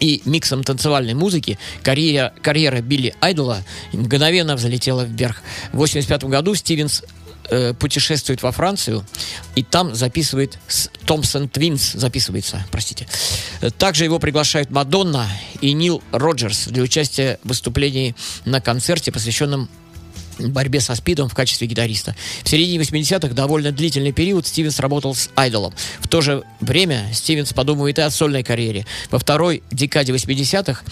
и 0.00 0.20
миксом 0.24 0.64
танцевальной 0.64 1.14
музыки 1.14 1.60
карьера, 1.84 2.34
карьера 2.42 2.80
Билли 2.80 3.14
Айдола 3.20 3.62
мгновенно 3.92 4.56
взлетела 4.56 5.02
вверх. 5.02 5.42
В 5.70 5.76
1985 5.76 6.24
году 6.24 6.56
Стивенс 6.56 7.04
э, 7.50 7.72
путешествует 7.74 8.42
во 8.42 8.50
Францию 8.50 9.06
и 9.54 9.62
там 9.62 9.94
записывает 9.94 10.58
Томпсон 11.06 11.48
Твинс 11.48 11.92
записывается, 11.92 12.66
простите. 12.72 13.06
Также 13.78 14.02
его 14.02 14.18
приглашают 14.18 14.70
Мадонна 14.70 15.28
и 15.60 15.72
Нил 15.72 16.02
Роджерс 16.10 16.64
для 16.66 16.82
участия 16.82 17.38
в 17.44 17.48
выступлении 17.50 18.16
на 18.44 18.60
концерте, 18.60 19.12
посвященном 19.12 19.68
борьбе 20.48 20.80
со 20.80 20.94
СПИДом 20.94 21.28
в 21.28 21.34
качестве 21.34 21.66
гитариста. 21.66 22.14
В 22.42 22.48
середине 22.48 22.78
80-х 22.82 23.34
довольно 23.34 23.72
длительный 23.72 24.12
период 24.12 24.46
Стивенс 24.46 24.80
работал 24.80 25.14
с 25.14 25.30
Айдолом. 25.34 25.74
В 26.00 26.08
то 26.08 26.20
же 26.20 26.42
время 26.60 27.08
Стивенс 27.12 27.52
подумывает 27.52 27.98
и 27.98 28.02
о 28.02 28.10
сольной 28.10 28.42
карьере. 28.42 28.86
Во 29.10 29.18
второй 29.18 29.62
декаде 29.70 30.12
80-х 30.12 30.82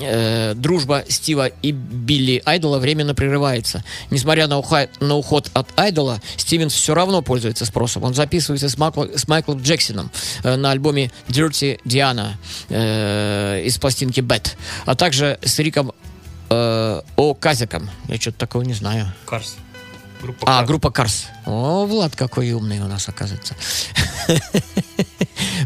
э, 0.00 0.54
дружба 0.54 1.04
Стива 1.08 1.46
и 1.46 1.72
Билли 1.72 2.42
Айдола 2.44 2.78
временно 2.78 3.14
прерывается. 3.14 3.84
Несмотря 4.10 4.46
на, 4.46 4.58
уха- 4.58 4.88
на 5.00 5.16
уход 5.16 5.50
от 5.52 5.68
Айдола, 5.78 6.20
Стивенс 6.36 6.74
все 6.74 6.94
равно 6.94 7.22
пользуется 7.22 7.64
спросом. 7.64 8.04
Он 8.04 8.14
записывается 8.14 8.68
с, 8.68 8.76
Макл- 8.76 9.16
с 9.16 9.28
Майклом 9.28 9.62
Джексоном 9.62 10.10
э, 10.42 10.56
на 10.56 10.70
альбоме 10.70 11.10
Dirty 11.28 11.80
Diana 11.84 12.32
э, 12.68 13.62
из 13.64 13.78
пластинки 13.78 14.20
Bad, 14.20 14.52
а 14.84 14.94
также 14.94 15.38
с 15.42 15.58
Риком 15.58 15.92
э, 16.50 17.00
О 17.16 17.34
Казиком. 17.34 17.90
Я 18.08 18.16
что-то 18.16 18.38
такого 18.38 18.62
не 18.62 18.74
знаю. 18.74 19.12
Карс. 19.24 19.56
Группа 20.22 20.46
А, 20.46 20.56
Карс. 20.58 20.68
группа 20.68 20.90
Карс. 20.90 21.26
О, 21.44 21.84
Влад 21.86 22.16
какой 22.16 22.50
умный 22.52 22.80
у 22.80 22.86
нас 22.86 23.08
оказывается. 23.08 23.54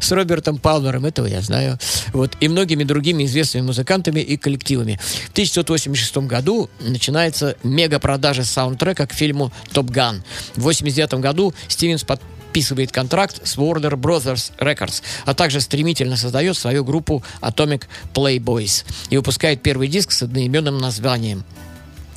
С 0.00 0.10
Робертом 0.12 0.58
Палмером, 0.58 1.06
этого 1.06 1.26
я 1.26 1.40
знаю. 1.40 1.78
Вот, 2.12 2.36
и 2.40 2.48
многими 2.48 2.84
другими 2.84 3.24
известными 3.24 3.64
музыкантами 3.66 4.20
и 4.20 4.36
коллективами. 4.36 4.98
В 5.28 5.30
1986 5.32 6.16
году 6.26 6.68
начинается 6.80 7.56
мега-продажа 7.62 8.44
саундтрека 8.44 9.06
к 9.06 9.12
фильму 9.12 9.52
«Топ 9.72 9.90
Ган». 9.90 10.22
В 10.56 10.60
1989 10.66 11.14
году 11.22 11.54
Стивенс 11.68 12.04
подписывает 12.50 12.90
контракт 12.90 13.40
с 13.46 13.56
Warner 13.56 13.92
Brothers 13.92 14.50
Records, 14.58 15.02
а 15.24 15.34
также 15.34 15.60
стремительно 15.60 16.16
создает 16.16 16.56
свою 16.56 16.84
группу 16.84 17.22
Atomic 17.40 17.84
Playboys 18.12 18.84
и 19.08 19.16
выпускает 19.16 19.62
первый 19.62 19.86
диск 19.86 20.10
с 20.10 20.22
одноименным 20.22 20.78
названием 20.78 21.44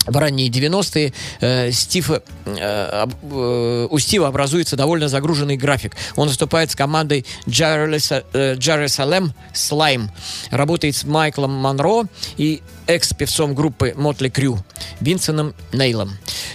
в 0.07 0.17
ранние 0.17 0.49
90-е 0.49 1.13
э, 1.39 1.71
Стив, 1.71 2.11
э, 2.11 2.19
э, 2.45 3.87
у 3.89 3.99
Стива 3.99 4.27
образуется 4.27 4.75
довольно 4.75 5.07
загруженный 5.07 5.55
график. 5.55 5.95
Он 6.15 6.27
выступает 6.27 6.71
с 6.71 6.75
командой 6.75 7.25
Jerusa- 7.45 8.25
э, 8.33 8.55
Jerusalem 8.55 9.31
Slime, 9.53 10.09
работает 10.49 10.95
с 10.95 11.03
Майклом 11.03 11.51
Монро 11.51 12.07
и 12.37 12.61
экс-певцом 12.87 13.55
группы 13.55 13.93
Мотли 13.95 14.29
Крю 14.29 14.63
Винсеном 14.99 15.53
Нейлом. 15.71 16.11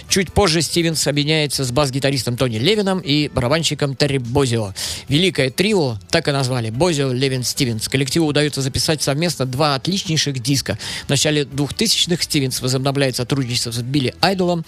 Чуть 0.07 0.33
позже 0.33 0.61
Стивенс 0.61 1.05
объединяется 1.07 1.63
с 1.63 1.71
бас-гитаристом 1.71 2.35
Тони 2.35 2.57
Левином 2.57 2.99
и 2.99 3.27
барабанщиком 3.29 3.95
Терри 3.95 4.17
Бозио. 4.17 4.73
Великое 5.07 5.49
трио, 5.51 5.97
так 6.09 6.27
и 6.27 6.31
назвали, 6.31 6.69
Бозио, 6.69 7.11
Левин, 7.11 7.43
Стивенс. 7.43 7.87
Коллективу 7.87 8.25
удается 8.25 8.61
записать 8.61 9.01
совместно 9.01 9.45
два 9.45 9.75
отличнейших 9.75 10.39
диска. 10.39 10.77
В 11.05 11.09
начале 11.09 11.43
2000-х 11.43 12.23
Стивенс 12.23 12.61
возобновляет 12.61 13.15
сотрудничество 13.15 13.71
с 13.71 13.81
Билли 13.81 14.15
Айдолом. 14.21 14.65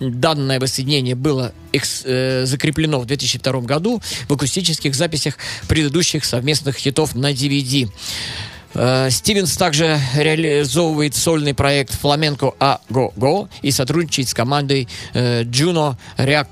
Данное 0.00 0.60
воссоединение 0.60 1.14
было 1.14 1.52
экс- 1.72 2.02
э, 2.04 2.44
закреплено 2.46 3.00
в 3.00 3.06
2002 3.06 3.60
году 3.62 4.02
в 4.28 4.32
акустических 4.32 4.94
записях 4.94 5.38
предыдущих 5.68 6.24
совместных 6.24 6.76
хитов 6.76 7.14
на 7.14 7.32
DVD. 7.32 7.88
Э, 8.74 9.08
Стивенс 9.10 9.56
также 9.56 10.00
реализовывает 10.16 11.14
сольный 11.14 11.54
проект 11.54 11.94
«Фламенко 11.94 12.54
А 12.58 12.80
Го 12.90 13.12
Го» 13.16 13.48
и 13.62 13.70
сотрудничает 13.70 14.28
с 14.28 14.34
командой 14.34 14.88
э, 15.12 15.44
Juno 15.44 15.96
Reac- 16.18 16.48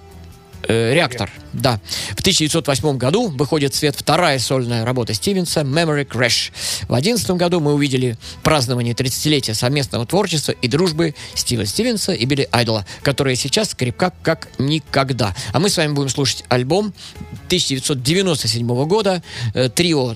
э, 0.68 0.94
Реактор. 0.94 1.30
Да. 1.52 1.80
В 2.10 2.20
1908 2.20 2.96
году 2.96 3.28
выходит 3.28 3.74
в 3.74 3.76
свет 3.76 3.96
вторая 3.96 4.38
сольная 4.38 4.84
работа 4.84 5.14
Стивенса 5.14 5.62
«Memory 5.62 6.06
Crash». 6.06 6.52
В 6.82 6.92
2011 6.92 7.30
году 7.32 7.60
мы 7.60 7.74
увидели 7.74 8.16
празднование 8.44 8.94
30-летия 8.94 9.54
совместного 9.54 10.06
творчества 10.06 10.52
и 10.52 10.68
дружбы 10.68 11.16
Стива 11.34 11.66
Стивенса 11.66 12.12
и 12.12 12.24
Билли 12.24 12.48
Айдола, 12.52 12.86
которая 13.02 13.34
сейчас 13.34 13.74
крепка 13.74 14.12
как 14.22 14.48
никогда. 14.58 15.34
А 15.52 15.58
мы 15.58 15.68
с 15.68 15.76
вами 15.76 15.92
будем 15.92 16.08
слушать 16.08 16.44
альбом 16.48 16.94
1997 17.48 18.84
года 18.86 19.22
трио 19.74 20.14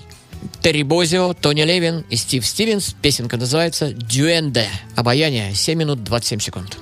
Терри 0.61 0.83
Бозио, 0.83 1.33
Тони 1.33 1.61
Левин 1.61 2.05
и 2.09 2.15
Стив 2.15 2.45
Стивенс. 2.45 2.95
Песенка 3.01 3.37
называется 3.37 3.91
«Дюэнде». 3.91 4.67
Обаяние. 4.95 5.53
7 5.53 5.77
минут 5.77 6.03
27 6.03 6.39
секунд. 6.39 6.77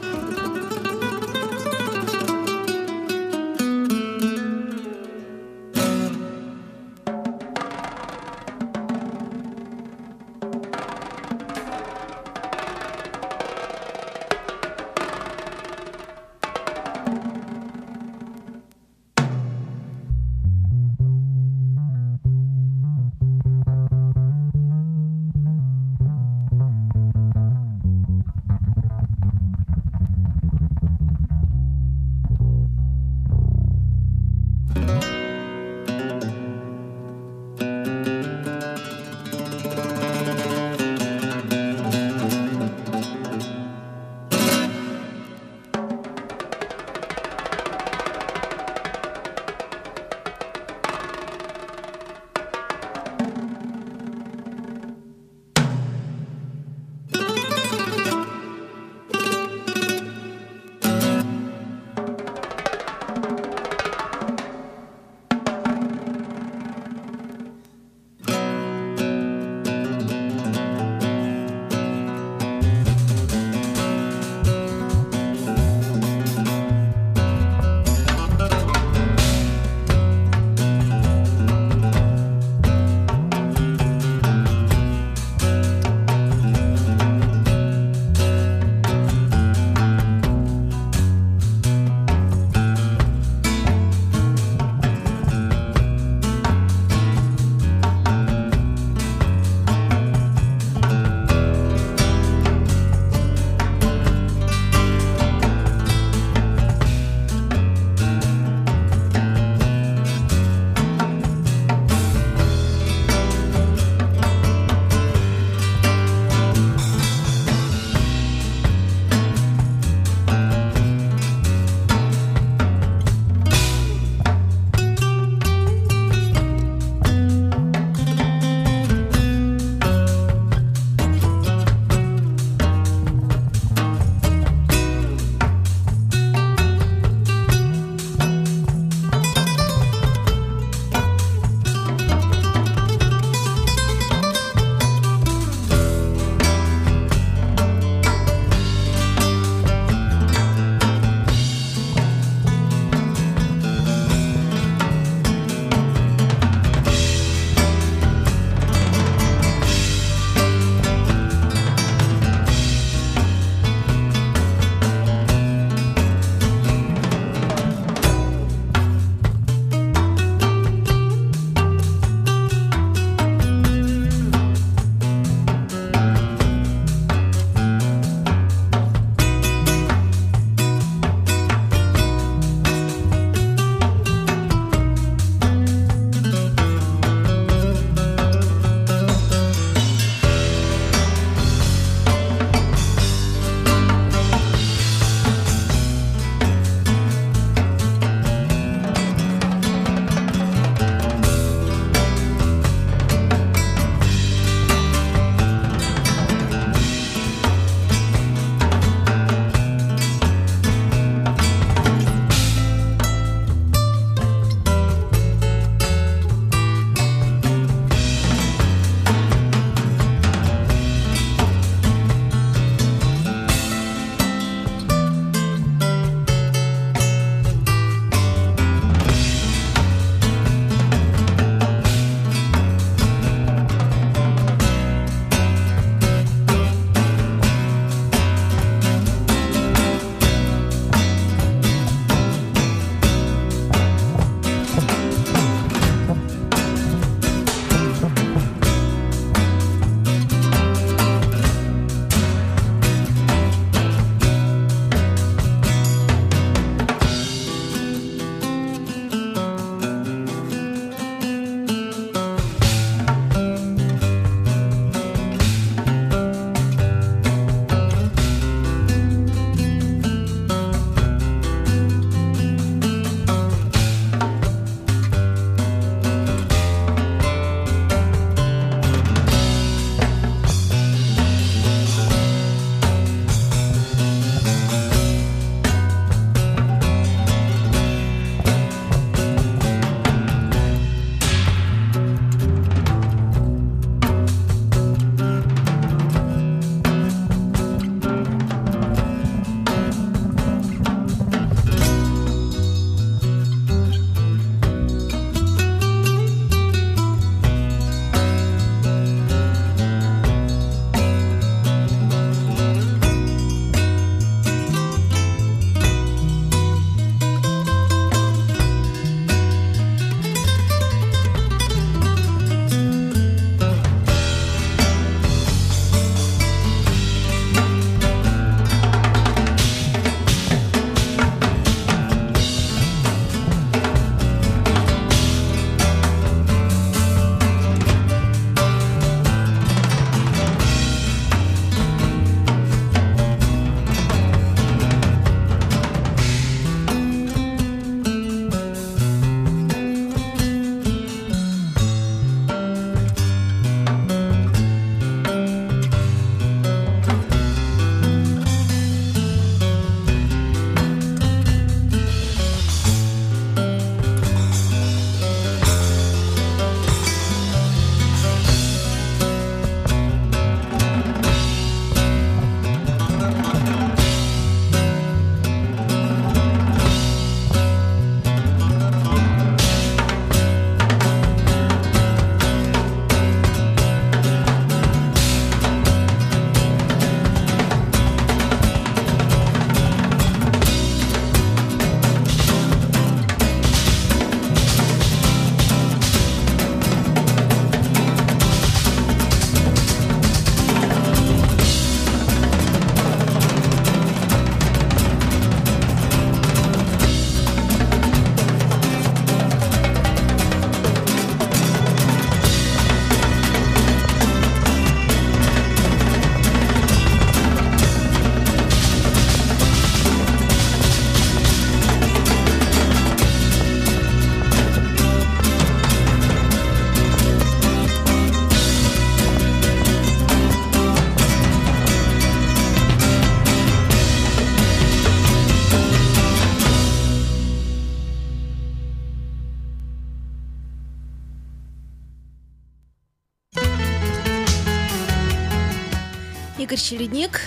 Чередник, 446.87 447.41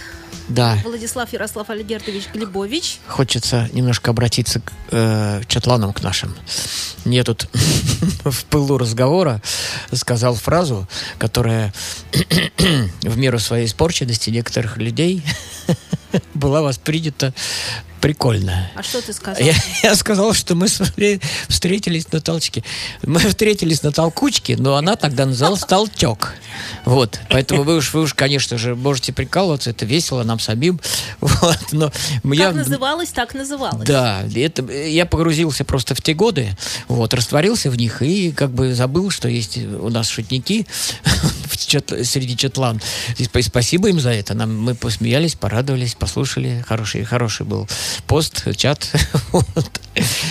Да, 0.48 0.76
Владислав 0.82 1.32
Ярослав 1.32 1.70
Альгертович 1.70 2.24
Глебович. 2.34 2.98
хочется 3.06 3.68
немножко 3.72 4.10
обратиться 4.10 4.58
к 4.58 4.72
э, 4.90 5.42
чатланам 5.46 5.92
к 5.92 6.02
нашим. 6.02 6.34
Я 7.04 7.22
тут 7.22 7.48
в 8.24 8.44
пылу 8.46 8.78
разговора 8.78 9.40
сказал 9.92 10.34
фразу, 10.34 10.88
которая 11.18 11.72
в 13.02 13.16
меру 13.16 13.38
своей 13.38 13.66
испорченности 13.66 14.30
некоторых 14.30 14.76
людей 14.76 15.22
была 16.34 16.60
воспринята 16.60 17.32
прикольно. 18.00 18.70
А 18.74 18.82
что 18.82 19.00
ты 19.02 19.12
сказал? 19.12 19.42
Я, 19.44 19.54
я 19.82 19.94
сказал, 19.94 20.32
что 20.34 20.54
мы 20.54 20.66
встретились 21.48 22.10
на 22.12 22.20
толчке. 22.20 22.64
Мы 23.02 23.20
встретились 23.20 23.82
на 23.82 23.92
толкучке, 23.92 24.56
но 24.56 24.76
она 24.76 24.96
тогда 24.96 25.26
называлась 25.26 25.60
толчок. 25.60 26.32
Вот. 26.84 27.20
Поэтому 27.30 27.62
вы 27.62 27.76
уж, 27.76 27.92
вы 27.92 28.02
уж, 28.02 28.14
конечно 28.14 28.58
же, 28.58 28.74
можете 28.74 29.12
прикалываться, 29.12 29.70
это 29.70 29.84
весело 29.84 30.22
нам 30.22 30.38
самим. 30.40 30.80
Вот. 31.20 31.58
Но 31.72 31.92
я, 32.34 32.46
Как 32.46 32.54
называлось, 32.56 33.10
так 33.10 33.34
называлось. 33.34 33.86
да, 33.86 34.22
это, 34.34 34.62
я 34.72 35.04
погрузился 35.06 35.64
просто 35.64 35.94
в 35.94 36.00
те 36.02 36.14
годы, 36.14 36.56
вот, 36.88 37.12
растворился 37.14 37.70
в 37.70 37.76
них 37.76 38.02
и 38.02 38.32
как 38.32 38.50
бы 38.50 38.74
забыл, 38.74 39.10
что 39.10 39.28
есть 39.28 39.58
у 39.58 39.88
нас 39.88 40.08
шутники 40.08 40.66
в 41.46 41.56
чат- 41.56 42.04
среди 42.04 42.36
чатлан. 42.36 42.80
И 43.18 43.24
сп- 43.24 43.42
спасибо 43.42 43.88
им 43.88 44.00
за 44.00 44.10
это. 44.10 44.34
Нам, 44.34 44.58
мы 44.58 44.74
посмеялись, 44.74 45.34
порадовались, 45.34 45.94
послушали. 45.94 46.64
Хороший, 46.66 47.04
хороший 47.04 47.46
был 47.46 47.68
пост, 48.06 48.44
чат. 48.56 48.90
Вот. 49.32 49.44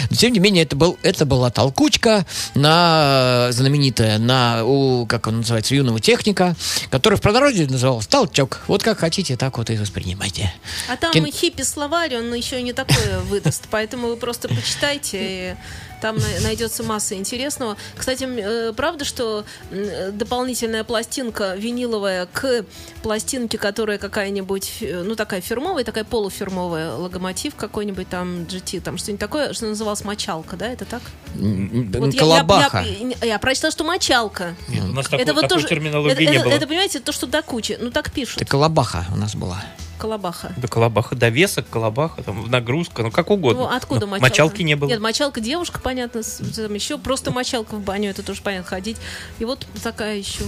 Но, 0.09 0.15
тем 0.15 0.31
не 0.33 0.39
менее, 0.39 0.63
это, 0.63 0.75
был, 0.75 0.97
это 1.03 1.25
была 1.25 1.49
толкучка 1.49 2.25
на 2.55 3.49
знаменитая, 3.51 4.17
на, 4.17 4.63
у, 4.63 5.05
как 5.05 5.27
он 5.27 5.37
называется, 5.39 5.75
юного 5.75 5.99
техника, 5.99 6.55
который 6.89 7.17
в 7.17 7.21
продороде 7.21 7.67
назывался 7.67 8.09
толчок. 8.09 8.61
Вот 8.67 8.83
как 8.83 8.99
хотите, 8.99 9.35
так 9.35 9.57
вот 9.57 9.69
и 9.69 9.77
воспринимайте. 9.77 10.53
А 10.89 10.95
там 10.95 11.11
Кин- 11.11 11.31
хиппи-словарь, 11.31 12.15
он 12.17 12.33
еще 12.33 12.61
не 12.61 12.73
такое 12.73 13.19
выдаст, 13.21 13.65
поэтому 13.69 14.07
вы 14.07 14.17
просто 14.17 14.47
почитайте, 14.47 15.17
и 15.21 15.55
там 16.01 16.17
на- 16.17 16.39
найдется 16.43 16.83
масса 16.83 17.15
интересного. 17.15 17.77
Кстати, 17.95 18.23
э, 18.27 18.73
правда, 18.73 19.05
что 19.05 19.45
м, 19.71 20.17
дополнительная 20.17 20.83
пластинка 20.83 21.55
виниловая 21.55 22.27
к 22.27 22.65
пластинке, 23.03 23.57
которая 23.57 23.97
какая-нибудь, 23.97 24.77
э, 24.81 25.03
ну, 25.03 25.15
такая 25.15 25.41
фирмовая, 25.41 25.83
такая 25.83 26.03
полуфирмовая, 26.03 26.93
логомотив 26.93 27.55
какой-нибудь 27.55 28.09
там, 28.09 28.43
GT, 28.43 28.81
там 28.81 28.97
что-нибудь 28.97 29.19
такое, 29.19 29.53
что 29.53 29.65
называлось 29.65 30.03
мочалка, 30.03 30.55
да, 30.55 30.67
это 30.67 30.85
так? 30.85 31.01
Вот 31.35 32.13
я- 32.13 32.19
Колобаха. 32.19 32.81
Я, 32.83 33.07
я, 33.21 33.27
я 33.33 33.39
прочитала, 33.39 33.71
что 33.71 33.83
мочалка. 33.83 34.55
Нет, 34.67 34.83
у 34.83 34.87
нас 34.93 35.05
такой, 35.07 35.23
это 35.23 35.33
вот 35.33 35.41
такой 35.41 35.55
тоже, 35.57 35.67
терминологии 35.67 36.13
это, 36.13 36.21
не 36.21 36.27
это- 36.35 36.43
было. 36.45 36.53
это, 36.53 36.67
понимаете, 36.67 36.99
то, 36.99 37.11
что 37.11 37.27
до 37.27 37.41
кучи. 37.41 37.77
Ну, 37.79 37.91
так 37.91 38.11
пишут. 38.11 38.41
Это 38.41 38.49
колобаха 38.51 39.05
у 39.13 39.15
нас 39.17 39.35
была. 39.35 39.63
Колобаха. 39.97 40.53
До 40.57 40.67
колобаха, 40.67 41.15
довесок, 41.15 41.67
колобаха, 41.69 42.21
там, 42.23 42.49
нагрузка, 42.49 43.03
ну 43.03 43.11
как 43.11 43.29
угодно. 43.31 43.63
Ну, 43.63 43.67
откуда 43.75 44.01
Но 44.01 44.11
мочалка? 44.11 44.29
Мочалки 44.29 44.61
не 44.61 44.75
было. 44.75 44.89
Нет, 44.89 44.99
мочалка 44.99 45.41
девушка, 45.41 45.79
понятно, 45.79 46.21
там 46.55 46.73
еще 46.73 46.97
просто 46.97 47.31
мочалка 47.31 47.75
в 47.75 47.81
баню, 47.81 48.09
это 48.11 48.23
тоже 48.23 48.41
понятно, 48.41 48.69
ходить. 48.69 48.97
И 49.39 49.45
вот 49.45 49.65
такая 49.83 50.17
еще 50.17 50.43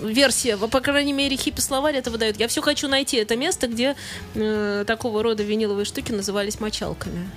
версия, 0.00 0.56
по 0.56 0.80
крайней 0.80 1.12
мере, 1.12 1.36
хиппи-словарь 1.36 1.96
это 1.96 2.10
выдает. 2.10 2.38
Я 2.38 2.48
все 2.48 2.62
хочу 2.62 2.88
найти 2.88 3.16
это 3.16 3.36
место, 3.36 3.66
где 3.66 3.96
э, 4.34 4.84
такого 4.86 5.22
рода 5.22 5.42
виниловые 5.42 5.84
штуки 5.84 6.12
назывались 6.12 6.60
мочалками. 6.60 7.28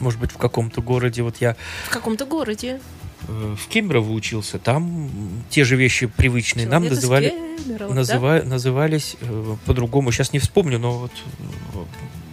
Может 0.00 0.20
быть, 0.20 0.32
в 0.32 0.36
каком-то 0.36 0.82
городе, 0.82 1.22
вот 1.22 1.36
я 1.40 1.56
В 1.86 1.90
каком-то 1.90 2.26
городе. 2.26 2.80
э, 3.28 3.56
в 3.58 3.68
Кемерово 3.68 4.12
учился, 4.12 4.58
там 4.58 5.10
те 5.48 5.64
же 5.64 5.76
вещи 5.76 6.06
привычные 6.06 6.66
нам 6.66 6.82
Человек 6.82 6.92
из 6.92 6.96
называли, 7.02 7.28
Кемерово, 7.30 7.55
да? 7.66 7.86
называ- 7.88 8.42
назывались 8.44 9.16
э, 9.20 9.56
по-другому. 9.66 10.12
Сейчас 10.12 10.32
не 10.32 10.38
вспомню, 10.38 10.78
но 10.78 10.98
вот, 10.98 11.12
э, 11.12 11.78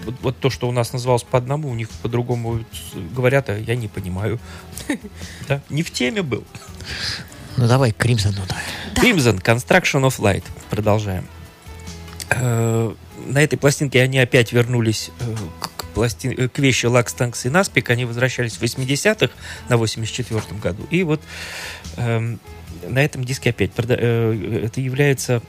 вот, 0.05 0.15
вот 0.21 0.37
то, 0.39 0.49
что 0.49 0.67
у 0.67 0.71
нас 0.71 0.93
называлось 0.93 1.23
по 1.23 1.37
одному, 1.37 1.69
у 1.69 1.75
них 1.75 1.89
по-другому 2.01 2.63
говорят, 3.15 3.49
а 3.49 3.57
я 3.57 3.75
не 3.75 3.87
понимаю. 3.87 4.39
Да, 5.47 5.61
не 5.69 5.83
в 5.83 5.91
теме 5.91 6.21
был. 6.21 6.43
Ну 7.57 7.67
давай, 7.67 7.91
к 7.91 7.97
Кримсону. 7.97 8.41
Crimson, 8.95 9.41
Construction 9.41 10.01
of 10.07 10.19
Light. 10.19 10.43
Продолжаем. 10.69 11.25
Э, 12.29 12.93
На 13.27 13.41
этой 13.41 13.57
пластинке 13.57 14.01
они 14.01 14.19
опять 14.19 14.51
вернулись 14.51 15.11
к, 15.61 15.85
пластин- 15.95 16.49
к 16.49 16.59
вещи 16.59 16.87
Лакс, 16.87 17.13
Танкс 17.13 17.45
и 17.45 17.49
Наспик. 17.49 17.89
Они 17.89 18.05
возвращались 18.05 18.57
в 18.57 18.61
80-х 18.63 19.31
на 19.69 19.75
84-м 19.75 20.57
году. 20.59 20.83
И 20.89 21.03
вот 21.03 21.21
эм, 21.97 22.39
на 22.87 23.03
этом 23.03 23.23
диске 23.23 23.51
опять 23.51 23.71
э, 23.77 24.63
это 24.65 24.81
является 24.81 25.41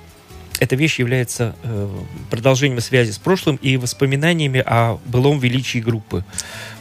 эта 0.61 0.76
вещь 0.76 0.99
является 0.99 1.57
э, 1.62 1.91
продолжением 2.30 2.80
связи 2.80 3.11
с 3.11 3.18
прошлым 3.18 3.57
и 3.57 3.76
воспоминаниями 3.76 4.62
о 4.64 4.99
былом 5.05 5.39
величии 5.41 5.78
группы. 5.78 6.24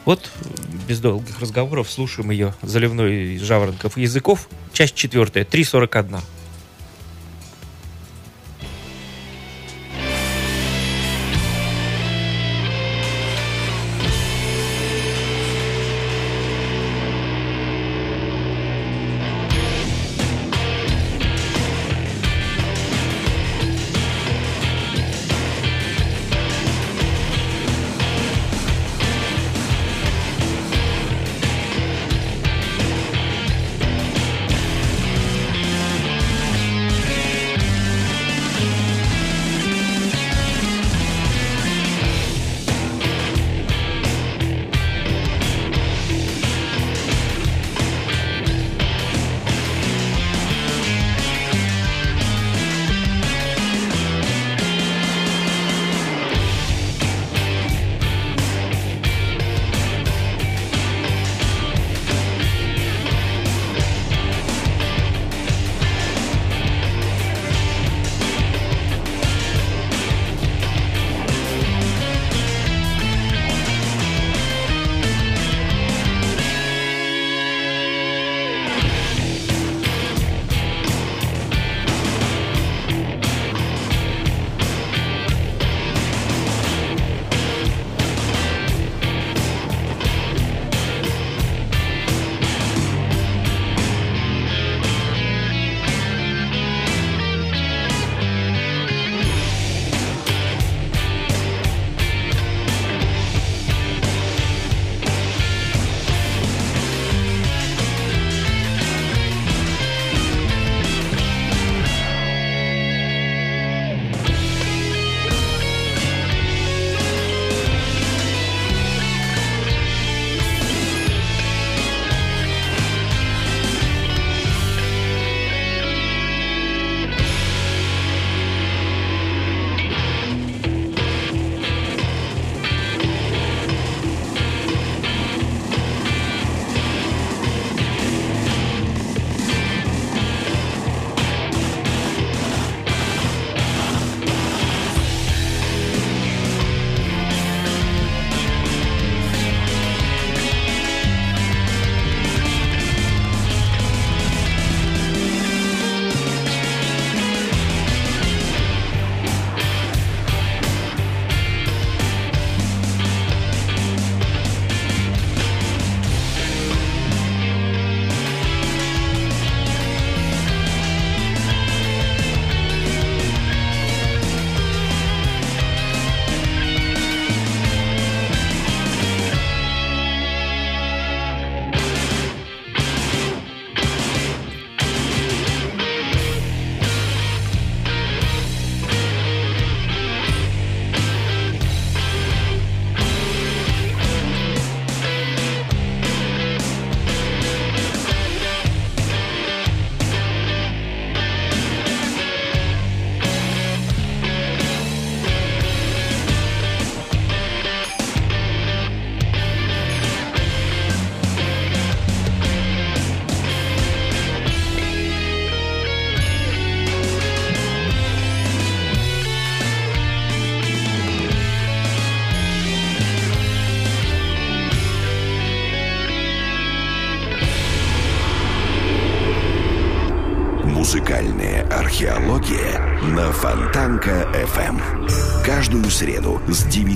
Вот, 0.05 0.29
э, 0.35 0.45
без 0.87 0.99
долгих 0.99 1.39
разговоров, 1.39 1.89
слушаем 1.89 2.29
ее 2.29 2.53
«Заливной 2.61 3.35
из 3.35 3.41
жаворонков 3.41 3.97
языков», 3.97 4.47
часть 4.73 4.95
четвертая, 4.95 5.43
3.41. 5.43 6.21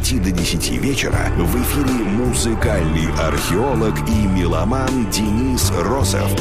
9 0.08 0.24
до 0.24 0.32
10 0.32 0.70
вечера 0.82 1.30
в 1.38 1.62
эфире 1.64 1.92
музыкальный 2.06 3.12
археолог 3.20 3.94
и 4.08 4.28
меломан 4.28 5.10
Денис 5.12 5.70
Росов. 5.82 6.32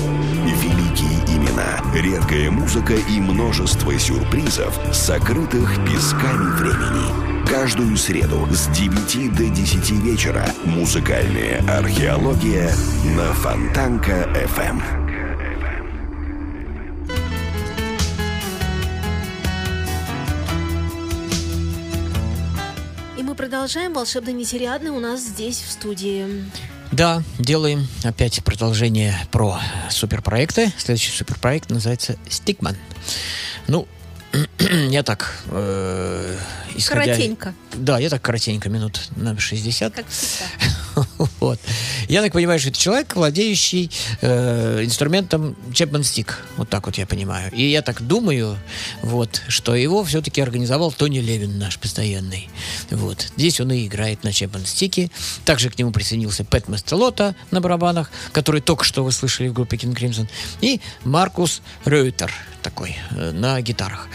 Великие 0.44 1.18
имена, 1.36 1.82
редкая 1.92 2.48
музыка 2.52 2.94
и 2.94 3.20
множество 3.20 3.98
сюрпризов, 3.98 4.78
сокрытых 4.92 5.84
песками 5.84 6.54
времени. 6.60 7.44
Каждую 7.48 7.96
среду 7.96 8.46
с 8.52 8.68
9 8.68 9.34
до 9.34 9.48
10 9.48 9.90
вечера 9.90 10.44
музыкальная 10.64 11.60
археология 11.68 12.72
на 13.16 13.32
Фонтанка 13.32 14.28
продолжаем 23.37 23.93
волшебно 23.93 24.30
нетериадный 24.30 24.91
у 24.91 24.99
нас 25.01 25.20
здесь, 25.20 25.61
в 25.61 25.70
студии. 25.70 26.45
Да, 26.93 27.22
делаем 27.39 27.87
опять 28.05 28.43
продолжение 28.45 29.14
про 29.30 29.61
суперпроекты. 29.91 30.72
Следующий 30.78 31.11
суперпроект 31.12 31.70
называется 31.70 32.16
«Стикман». 32.28 32.76
Ну, 33.66 33.87
я 34.91 35.03
так... 35.03 35.43
э, 35.51 36.37
исходя- 36.76 37.05
Коротенько. 37.05 37.55
Да, 37.74 37.99
я 37.99 38.09
так 38.09 38.22
коротенько, 38.22 38.68
минут 38.68 39.01
на 39.16 39.39
60. 39.39 39.95
Как 39.95 40.07
всегда. 40.09 40.47
Вот. 41.40 41.59
Я 42.09 42.22
так 42.22 42.32
понимаю, 42.32 42.59
что 42.59 42.70
это 42.70 42.78
человек, 42.78 43.14
владеющий 43.14 43.90
э, 44.20 44.84
инструментом 44.84 45.57
Чепман 45.72 46.05
Стик. 46.05 46.42
Вот 46.57 46.68
так 46.68 46.86
вот 46.86 46.97
я 46.97 47.07
понимаю. 47.07 47.51
И 47.53 47.68
я 47.68 47.82
так 47.82 48.03
думаю, 48.03 48.59
вот, 49.03 49.42
что 49.49 49.74
его 49.74 50.05
все-таки 50.05 50.40
организовал 50.40 50.92
Тони 50.92 51.18
Левин, 51.18 51.59
наш 51.59 51.78
постоянный. 51.78 52.49
Вот. 52.90 53.32
Здесь 53.36 53.61
он 53.61 53.72
и 53.72 53.86
играет 53.86 54.24
на 54.24 54.32
Чепман 54.32 54.66
Стике. 54.66 55.11
Также 55.44 55.70
к 55.70 55.78
нему 55.78 55.92
присоединился 55.92 56.44
Пэт 56.44 56.68
Мастелота 56.68 57.34
на 57.51 57.61
барабанах, 57.61 58.11
который 58.32 58.61
только 58.61 58.84
что 58.84 59.05
вы 59.05 59.12
слышали 59.12 59.49
в 59.49 59.53
группе 59.53 59.76
King 59.76 59.94
Crimson, 59.94 60.28
и 60.61 60.80
Маркус 61.05 61.62
Реутер 61.84 62.32
такой 62.62 62.97
э, 63.11 63.30
на 63.32 63.61
гитарах. 63.61 64.09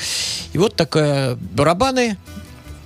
И 0.54 0.58
вот 0.58 0.76
такая 0.76 1.36
барабаны, 1.36 2.18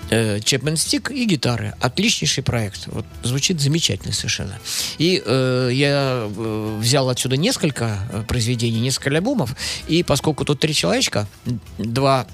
э, 0.09 0.39
Чепмен 0.39 0.77
Стик 0.77 1.11
и 1.11 1.25
гитары. 1.25 1.73
Отличнейший 1.79 2.43
проект. 2.43 2.87
Вот, 2.87 3.05
звучит 3.23 3.59
замечательно 3.59 4.13
совершенно. 4.13 4.59
И 4.97 5.21
э, 5.25 5.69
я 5.73 6.27
э, 6.27 6.77
взял 6.79 7.09
отсюда 7.09 7.37
несколько 7.37 7.99
э, 8.11 8.23
произведений, 8.27 8.79
несколько 8.79 9.09
альбомов. 9.09 9.55
И 9.87 10.03
поскольку 10.03 10.45
тут 10.45 10.59
три 10.59 10.73
человечка, 10.73 11.27
два 11.77 12.27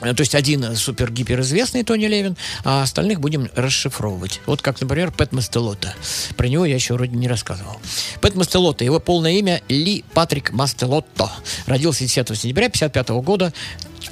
э, 0.00 0.14
то 0.14 0.20
есть 0.20 0.34
один 0.34 0.76
супер-гиперизвестный 0.76 1.82
Тони 1.82 2.06
Левин, 2.06 2.36
а 2.64 2.82
остальных 2.82 3.20
будем 3.20 3.48
расшифровывать. 3.54 4.40
Вот 4.46 4.62
как, 4.62 4.80
например, 4.80 5.10
Пэт 5.10 5.32
Мастелота. 5.32 5.94
Про 6.36 6.48
него 6.48 6.64
я 6.64 6.74
еще 6.74 6.94
вроде 6.94 7.16
не 7.16 7.28
рассказывал. 7.28 7.80
Пэт 8.20 8.34
Мастелота, 8.34 8.84
его 8.84 9.00
полное 9.00 9.32
имя 9.32 9.62
Ли 9.68 10.04
Патрик 10.14 10.52
Мастелотто. 10.52 11.30
Родился 11.66 12.00
10 12.00 12.14
сентября 12.28 12.66
1955 12.66 13.08
года 13.24 13.52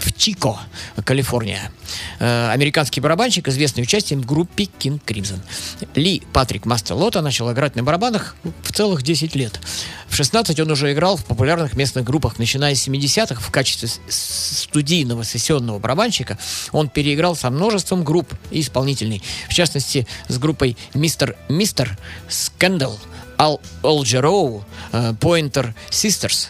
в 0.06 0.12
Чико, 0.16 0.60
Калифорния. 1.04 1.72
Э, 2.20 2.50
американский 2.50 3.00
барабанщик, 3.00 3.48
известный 3.48 3.82
участием 3.82 4.22
в 4.22 4.26
группе 4.26 4.64
King 4.78 5.00
Crimson. 5.04 5.40
Ли 5.96 6.22
Патрик 6.32 6.64
Мастелота 6.64 7.22
начал 7.22 7.52
играть 7.52 7.74
на 7.74 7.82
барабанах 7.82 8.36
в 8.62 8.72
целых 8.72 9.02
10 9.02 9.34
лет. 9.34 9.60
В 10.08 10.14
16 10.14 10.58
он 10.60 10.70
уже 10.70 10.92
играл 10.92 11.16
в 11.16 11.24
популярных 11.24 11.74
местных 11.74 12.04
группах. 12.04 12.38
Начиная 12.38 12.76
с 12.76 12.86
70-х 12.86 13.40
в 13.40 13.50
качестве 13.50 13.88
студийного 14.08 15.24
сессионного 15.24 15.80
барабанщика 15.80 16.38
он 16.70 16.88
переиграл 16.88 17.34
со 17.34 17.50
множеством 17.50 18.04
групп 18.04 18.32
и 18.52 18.60
исполнителей. 18.60 19.22
В 19.48 19.54
частности, 19.54 20.06
с 20.28 20.38
группой 20.38 20.76
Мистер 20.94 21.36
Мистер, 21.48 21.98
Скандал, 22.28 22.98
Ал 23.38 23.60
Олджероу, 23.82 24.64
Pointer 24.92 25.74
Sisters, 25.90 26.48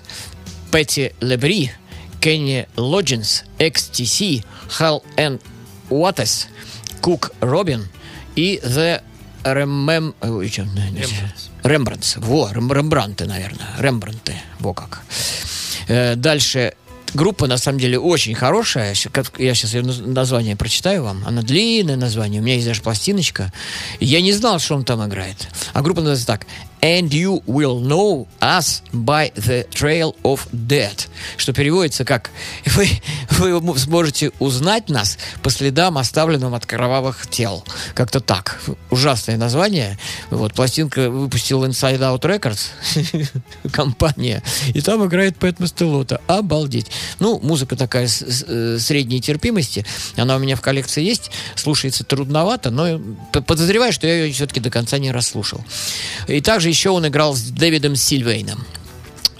Пэтти 0.71 1.15
Лебри, 1.21 1.73
Кенни 2.21 2.67
Лоджинс, 2.77 3.45
XTC, 3.59 4.45
Хал 4.69 5.05
Н. 5.17 5.41
Уаттес, 5.91 6.49
Кук 7.01 7.31
Робин 7.41 7.89
и 8.35 8.61
The 8.63 9.03
не, 10.91 11.07
Рембрандтс. 11.63 12.17
Во, 12.17 12.51
Рем- 12.53 12.73
Рембранты, 12.73 13.27
наверное. 13.27 13.69
Рембранты. 13.79 14.35
Во 14.59 14.75
как. 14.75 15.03
Э, 15.89 16.17
дальше. 16.17 16.75
Группа, 17.15 17.47
на 17.47 17.57
самом 17.57 17.79
деле, 17.79 17.99
очень 17.99 18.35
хорошая. 18.35 18.89
Я 19.39 19.55
сейчас 19.55 19.73
ее 19.75 19.83
наз- 19.83 20.05
название 20.05 20.57
прочитаю 20.57 21.05
вам. 21.05 21.23
Она 21.25 21.43
длинное 21.43 21.97
название. 21.97 22.41
У 22.41 22.45
меня 22.45 22.57
есть 22.57 22.67
даже 22.67 22.83
пластиночка. 22.83 23.53
Я 24.01 24.21
не 24.21 24.33
знал, 24.33 24.59
что 24.59 24.75
он 24.75 24.85
там 24.85 25.07
играет. 25.07 25.49
А 25.73 25.83
группа 25.83 26.01
называется 26.01 26.27
так. 26.27 26.47
And 26.87 27.13
you 27.13 27.43
will 27.49 27.81
know 27.81 28.29
us 28.41 28.81
by 28.93 29.33
the 29.35 29.69
trail 29.71 30.15
of 30.23 30.47
dead. 30.53 31.09
Что 31.37 31.53
переводится 31.53 32.05
как 32.05 32.31
вы, 32.77 32.89
вы 33.31 33.77
сможете 33.77 34.31
узнать 34.39 34.89
нас 34.89 35.19
по 35.43 35.51
следам, 35.51 35.99
оставленным 35.99 36.55
от 36.55 36.65
кровавых 36.65 37.27
тел. 37.27 37.65
Как-то 37.95 38.21
так. 38.21 38.61
Ужасное 38.91 39.37
название. 39.37 39.99
Вот, 40.31 40.55
пластинка 40.55 41.11
выпустила 41.11 41.67
Inside 41.67 41.99
Out 41.99 42.21
Records, 42.21 43.31
компания, 43.73 44.45
и 44.73 44.81
там 44.81 45.05
играет 45.05 45.37
Пэт 45.39 45.59
Мастелота. 45.59 46.21
Обалдеть. 46.29 46.87
Ну, 47.19 47.41
музыка 47.41 47.75
такая 47.75 48.07
э, 48.07 48.79
средней 48.79 49.21
терпимости. 49.21 49.85
Она 50.17 50.37
у 50.37 50.39
меня 50.39 50.55
в 50.55 50.61
коллекции 50.61 51.03
есть. 51.03 51.33
Слушается 51.57 52.05
трудновато, 52.05 52.71
но 52.71 53.01
подозреваю, 53.33 53.93
что 53.93 54.07
я 54.07 54.25
ее 54.25 54.33
все-таки 54.33 54.61
до 54.61 54.71
конца 54.71 54.99
не 54.99 55.11
расслушал. 55.11 55.65
И 56.29 56.41
также 56.41 56.76
еще 56.77 56.91
он 56.91 57.07
играл 57.07 57.35
с 57.35 57.41
Дэвидом 57.41 57.97
Сильвейном. 57.97 58.63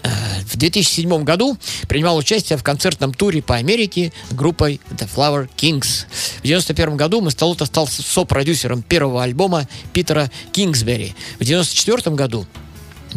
Э, 0.03 0.09
В 0.47 0.57
2007 0.57 1.23
году 1.23 1.59
принимал 1.87 2.17
участие 2.17 2.57
в 2.57 2.63
концертном 2.63 3.13
туре 3.13 3.43
по 3.43 3.57
Америке 3.57 4.11
группой 4.31 4.81
The 4.93 5.07
Flower 5.07 5.47
Kings. 5.55 6.07
В 6.37 6.45
1991 6.47 6.97
году 6.97 7.21
Мастелота 7.21 7.67
стал 7.67 7.89
сопродюсером 7.89 8.81
первого 8.81 9.23
альбома 9.23 9.69
Питера 9.93 10.31
Кингсбери. 10.53 11.15
В 11.39 11.43
1994 11.43 12.17
году 12.17 12.47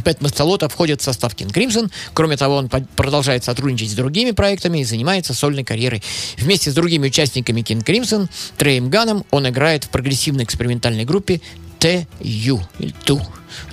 Пэт 0.03 0.21
Мастелота 0.21 0.67
входит 0.67 0.99
в 0.99 1.03
состав 1.05 1.33
King 1.33 1.53
Crimson. 1.53 1.89
Кроме 2.13 2.35
того, 2.35 2.57
он 2.57 2.67
продолжает 2.67 3.45
сотрудничать 3.45 3.91
с 3.91 3.93
другими 3.93 4.31
проектами 4.31 4.79
и 4.79 4.83
занимается 4.83 5.33
сольной 5.33 5.63
карьерой. 5.63 6.03
Вместе 6.37 6.71
с 6.71 6.73
другими 6.73 7.07
участниками 7.07 7.61
King 7.61 7.85
Crimson, 7.85 8.27
Трэем 8.57 8.89
Ганом, 8.89 9.23
он 9.31 9.47
играет 9.47 9.85
в 9.85 9.89
прогрессивной 9.89 10.43
экспериментальной 10.43 11.05
группе 11.05 11.39
TU. 11.79 12.61
Или 12.79 12.93
TU. 13.05 13.21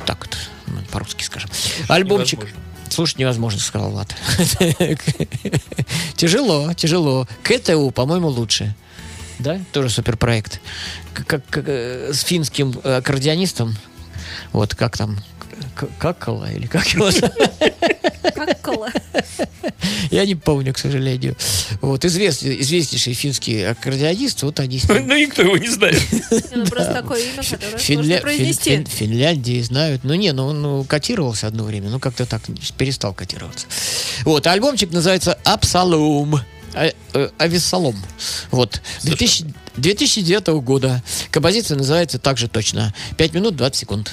Так 0.04 0.18
вот, 0.26 0.36
по-русски 0.90 1.24
скажем. 1.24 1.50
Альбомчик... 1.88 2.40
невозможно. 2.40 2.66
Слушать 2.88 3.18
невозможно, 3.18 3.60
сказал 3.60 3.90
Влад. 3.90 4.14
Тяжело, 6.16 6.72
тяжело. 6.74 7.26
КТУ, 7.42 7.90
по-моему, 7.90 8.28
лучше. 8.28 8.74
Да? 9.38 9.60
Тоже 9.72 9.90
суперпроект. 9.90 10.60
Как, 11.12 11.44
как- 11.50 11.64
э, 11.68 12.12
с 12.12 12.20
финским 12.20 12.74
аккордеонистом. 12.82 13.76
Вот 14.52 14.74
как 14.74 14.96
там? 14.96 15.18
Какала 15.98 16.50
или 16.50 16.66
как 16.66 16.86
его? 16.88 17.10
Как 18.36 18.60
кола. 18.60 18.90
Я 20.10 20.24
не 20.26 20.34
помню, 20.34 20.72
к 20.74 20.78
сожалению. 20.78 21.36
Вот, 21.80 22.04
известный, 22.04 22.60
известнейший 22.60 23.14
финский 23.14 23.62
аккордеонист, 23.62 24.42
вот 24.42 24.60
они 24.60 24.78
с 24.78 24.88
ним 24.88 25.06
Ну, 25.06 25.16
никто 25.16 25.42
его 25.42 25.56
не 25.56 25.68
знает. 25.68 26.00
Ну, 26.54 26.66
просто 26.66 26.92
такое 26.94 27.20
имя, 27.20 27.42
которое 27.42 28.20
произнести. 28.20 28.70
Фин- 28.70 28.86
Финляндии 28.88 29.60
знают. 29.62 30.04
Ну, 30.04 30.14
не, 30.14 30.32
ну, 30.32 30.52
ну, 30.52 30.84
котировался 30.84 31.46
одно 31.46 31.64
время, 31.64 31.90
ну, 31.90 31.98
как-то 31.98 32.26
так 32.26 32.42
перестал 32.78 33.14
котироваться. 33.14 33.66
Вот, 34.24 34.46
альбомчик 34.46 34.92
называется 34.92 35.38
«Абсалом». 35.44 36.36
А- 36.74 36.92
э, 37.14 37.28
Авессалом. 37.38 37.96
Вот. 38.50 38.82
2000 39.02 39.46
2009 39.76 40.60
года. 40.62 41.02
Композиция 41.30 41.76
называется 41.76 42.18
также 42.18 42.48
точно. 42.48 42.94
5 43.18 43.34
минут 43.34 43.56
20 43.56 43.76
секунд. 43.80 44.12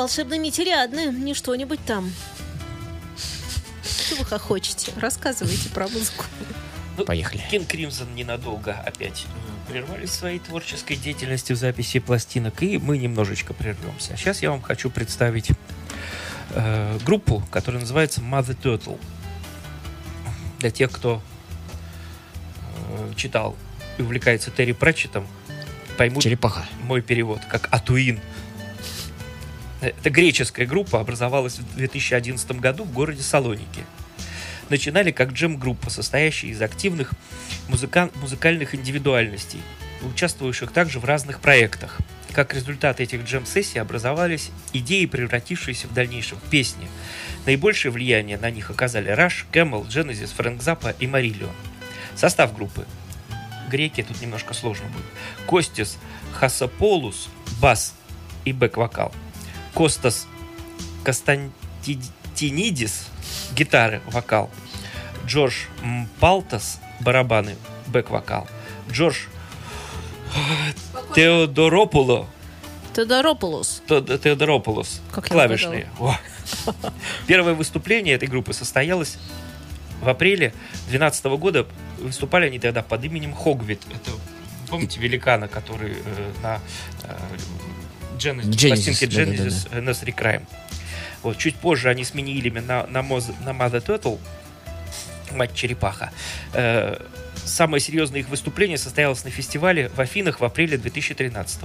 Вот, 0.00 0.04
волшебный 0.04 0.38
Митериадны, 0.38 1.12
не 1.12 1.34
что-нибудь 1.34 1.84
там. 1.84 2.10
Что 3.84 4.16
вы 4.16 4.24
хохочете? 4.24 4.92
Рассказывайте 4.96 5.68
про 5.68 5.88
музыку. 5.88 6.24
Поехали. 7.04 7.42
Кинг 7.50 7.68
Кримсон 7.68 8.14
ненадолго 8.14 8.72
опять 8.72 9.26
э, 9.26 9.70
прервали 9.70 10.06
своей 10.06 10.38
творческой 10.38 10.96
деятельности 10.96 11.52
в 11.52 11.56
записи 11.56 11.98
пластинок, 11.98 12.62
и 12.62 12.78
мы 12.78 12.96
немножечко 12.96 13.52
прервемся. 13.52 14.16
Сейчас 14.16 14.40
я 14.40 14.50
вам 14.50 14.62
хочу 14.62 14.88
представить 14.88 15.50
э, 16.52 16.98
группу, 17.04 17.42
которая 17.50 17.82
называется 17.82 18.22
Mother 18.22 18.56
Turtle. 18.58 18.98
Для 20.60 20.70
тех, 20.70 20.90
кто 20.90 21.20
э, 22.88 23.12
читал 23.16 23.54
и 23.98 24.02
увлекается 24.02 24.50
Терри 24.50 24.72
Пратчетом, 24.72 25.26
поймут 25.98 26.22
Черепаха. 26.22 26.64
мой 26.84 27.02
перевод, 27.02 27.40
как 27.50 27.68
Атуин. 27.70 28.18
Это 29.80 30.10
греческая 30.10 30.66
группа, 30.66 31.00
образовалась 31.00 31.58
в 31.58 31.76
2011 31.76 32.52
году 32.52 32.84
в 32.84 32.92
городе 32.92 33.22
Салоники. 33.22 33.84
Начинали 34.68 35.10
как 35.10 35.32
джем-группа, 35.32 35.90
состоящая 35.90 36.48
из 36.48 36.60
активных 36.60 37.12
музыка- 37.68 38.10
музыкальных 38.16 38.74
индивидуальностей, 38.74 39.60
участвующих 40.02 40.70
также 40.70 41.00
в 41.00 41.04
разных 41.04 41.40
проектах. 41.40 41.98
Как 42.32 42.54
результат 42.54 43.00
этих 43.00 43.24
джем-сессий 43.24 43.80
образовались 43.80 44.50
идеи, 44.72 45.06
превратившиеся 45.06 45.88
в 45.88 45.94
дальнейшем 45.94 46.38
в 46.38 46.48
песни. 46.50 46.88
Наибольшее 47.46 47.90
влияние 47.90 48.38
на 48.38 48.50
них 48.50 48.70
оказали 48.70 49.12
Rush, 49.12 49.46
Camel, 49.50 49.86
Genesis, 49.88 50.32
Фрэнк 50.36 50.62
Заппа 50.62 50.94
и 51.00 51.06
Марильо. 51.06 51.48
Состав 52.14 52.54
группы. 52.54 52.86
Греки 53.68 54.02
тут 54.02 54.20
немножко 54.20 54.54
сложно 54.54 54.86
будет. 54.88 55.06
Костис 55.48 55.98
Хасаполус, 56.32 57.28
бас 57.60 57.94
и 58.44 58.52
бэк-вокал. 58.52 59.12
Костас 59.74 60.26
Костантинидис, 61.04 63.06
гитары, 63.54 64.00
вокал. 64.06 64.50
Джордж 65.26 65.54
Палтас, 66.18 66.80
барабаны, 67.00 67.56
бэк-вокал. 67.86 68.46
Джордж 68.90 69.26
Теодоропуло, 71.14 72.26
Тодоропулос. 72.94 73.82
Тод- 73.86 74.20
Теодоропулос, 74.22 75.00
Как 75.12 75.28
клавишные. 75.28 75.88
Первое 77.26 77.54
выступление 77.54 78.14
этой 78.16 78.28
группы 78.28 78.52
состоялось 78.52 79.18
в 80.00 80.08
апреле 80.08 80.52
2012 80.88 81.24
года. 81.38 81.66
Выступали 82.00 82.46
они 82.46 82.58
тогда 82.58 82.82
под 82.82 83.04
именем 83.04 83.34
Хогвит. 83.34 83.82
Это, 83.92 84.10
помните, 84.68 84.98
великана, 85.00 85.46
который 85.48 85.96
э, 86.04 86.32
на 86.42 86.60
э, 87.04 87.16
Genesis, 88.20 88.50
Genesis, 88.50 88.68
пластинке 88.68 89.06
да-да-да-да. 89.06 89.48
Genesis 89.48 89.68
э, 89.70 89.80
Nursery 89.80 90.14
Crime. 90.14 90.42
Вот, 91.22 91.38
чуть 91.38 91.56
позже 91.56 91.88
они 91.88 92.04
сменили 92.04 92.48
имя 92.48 92.62
на, 92.62 92.86
на, 92.86 93.02
Моз- 93.02 93.34
на 93.44 93.50
Mother 93.50 93.84
Turtle, 93.84 94.18
мать 95.32 95.54
черепаха. 95.54 96.10
Э, 96.52 96.96
самое 97.44 97.80
серьезное 97.80 98.20
их 98.20 98.28
выступление 98.28 98.78
состоялось 98.78 99.24
на 99.24 99.30
фестивале 99.30 99.88
в 99.88 100.00
Афинах 100.00 100.40
в 100.40 100.44
апреле 100.44 100.78
2013 100.78 101.60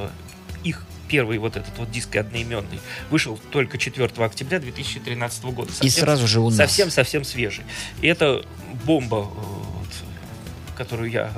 Их 0.63 0.83
первый 1.07 1.37
вот 1.37 1.55
этот 1.55 1.77
вот 1.77 1.91
диск 1.91 2.15
одноименный 2.15 2.79
вышел 3.09 3.39
только 3.51 3.77
4 3.77 4.09
октября 4.17 4.59
2013 4.59 5.43
года. 5.45 5.71
И 5.81 5.89
сразу 5.89 6.27
же 6.27 6.39
у 6.39 6.49
нас. 6.49 6.57
Совсем-совсем 6.57 7.23
свежий. 7.23 7.63
И 8.01 8.07
это 8.07 8.43
бомба, 8.85 9.17
э, 9.17 9.21
вот, 9.21 10.75
которую 10.75 11.11
я, 11.11 11.31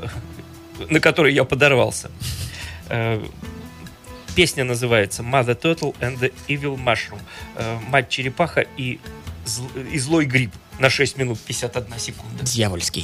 на 0.89 0.99
которой 0.99 1.33
я 1.33 1.43
подорвался. 1.43 2.09
Песня 4.37 4.63
называется 4.63 5.23
Mother 5.23 5.59
Turtle 5.59 5.95
and 5.99 6.19
the 6.19 6.31
Evil 6.47 6.77
Mushroom. 6.77 7.19
Э, 7.55 7.79
Мать 7.89 8.09
черепаха 8.09 8.67
и, 8.77 8.99
зл- 9.47 9.91
и 9.91 9.97
злой 9.97 10.27
гриб 10.27 10.51
на 10.77 10.91
6 10.91 11.17
минут 11.17 11.39
51 11.39 11.97
секунда. 11.97 12.43
Дьявольский. 12.43 13.03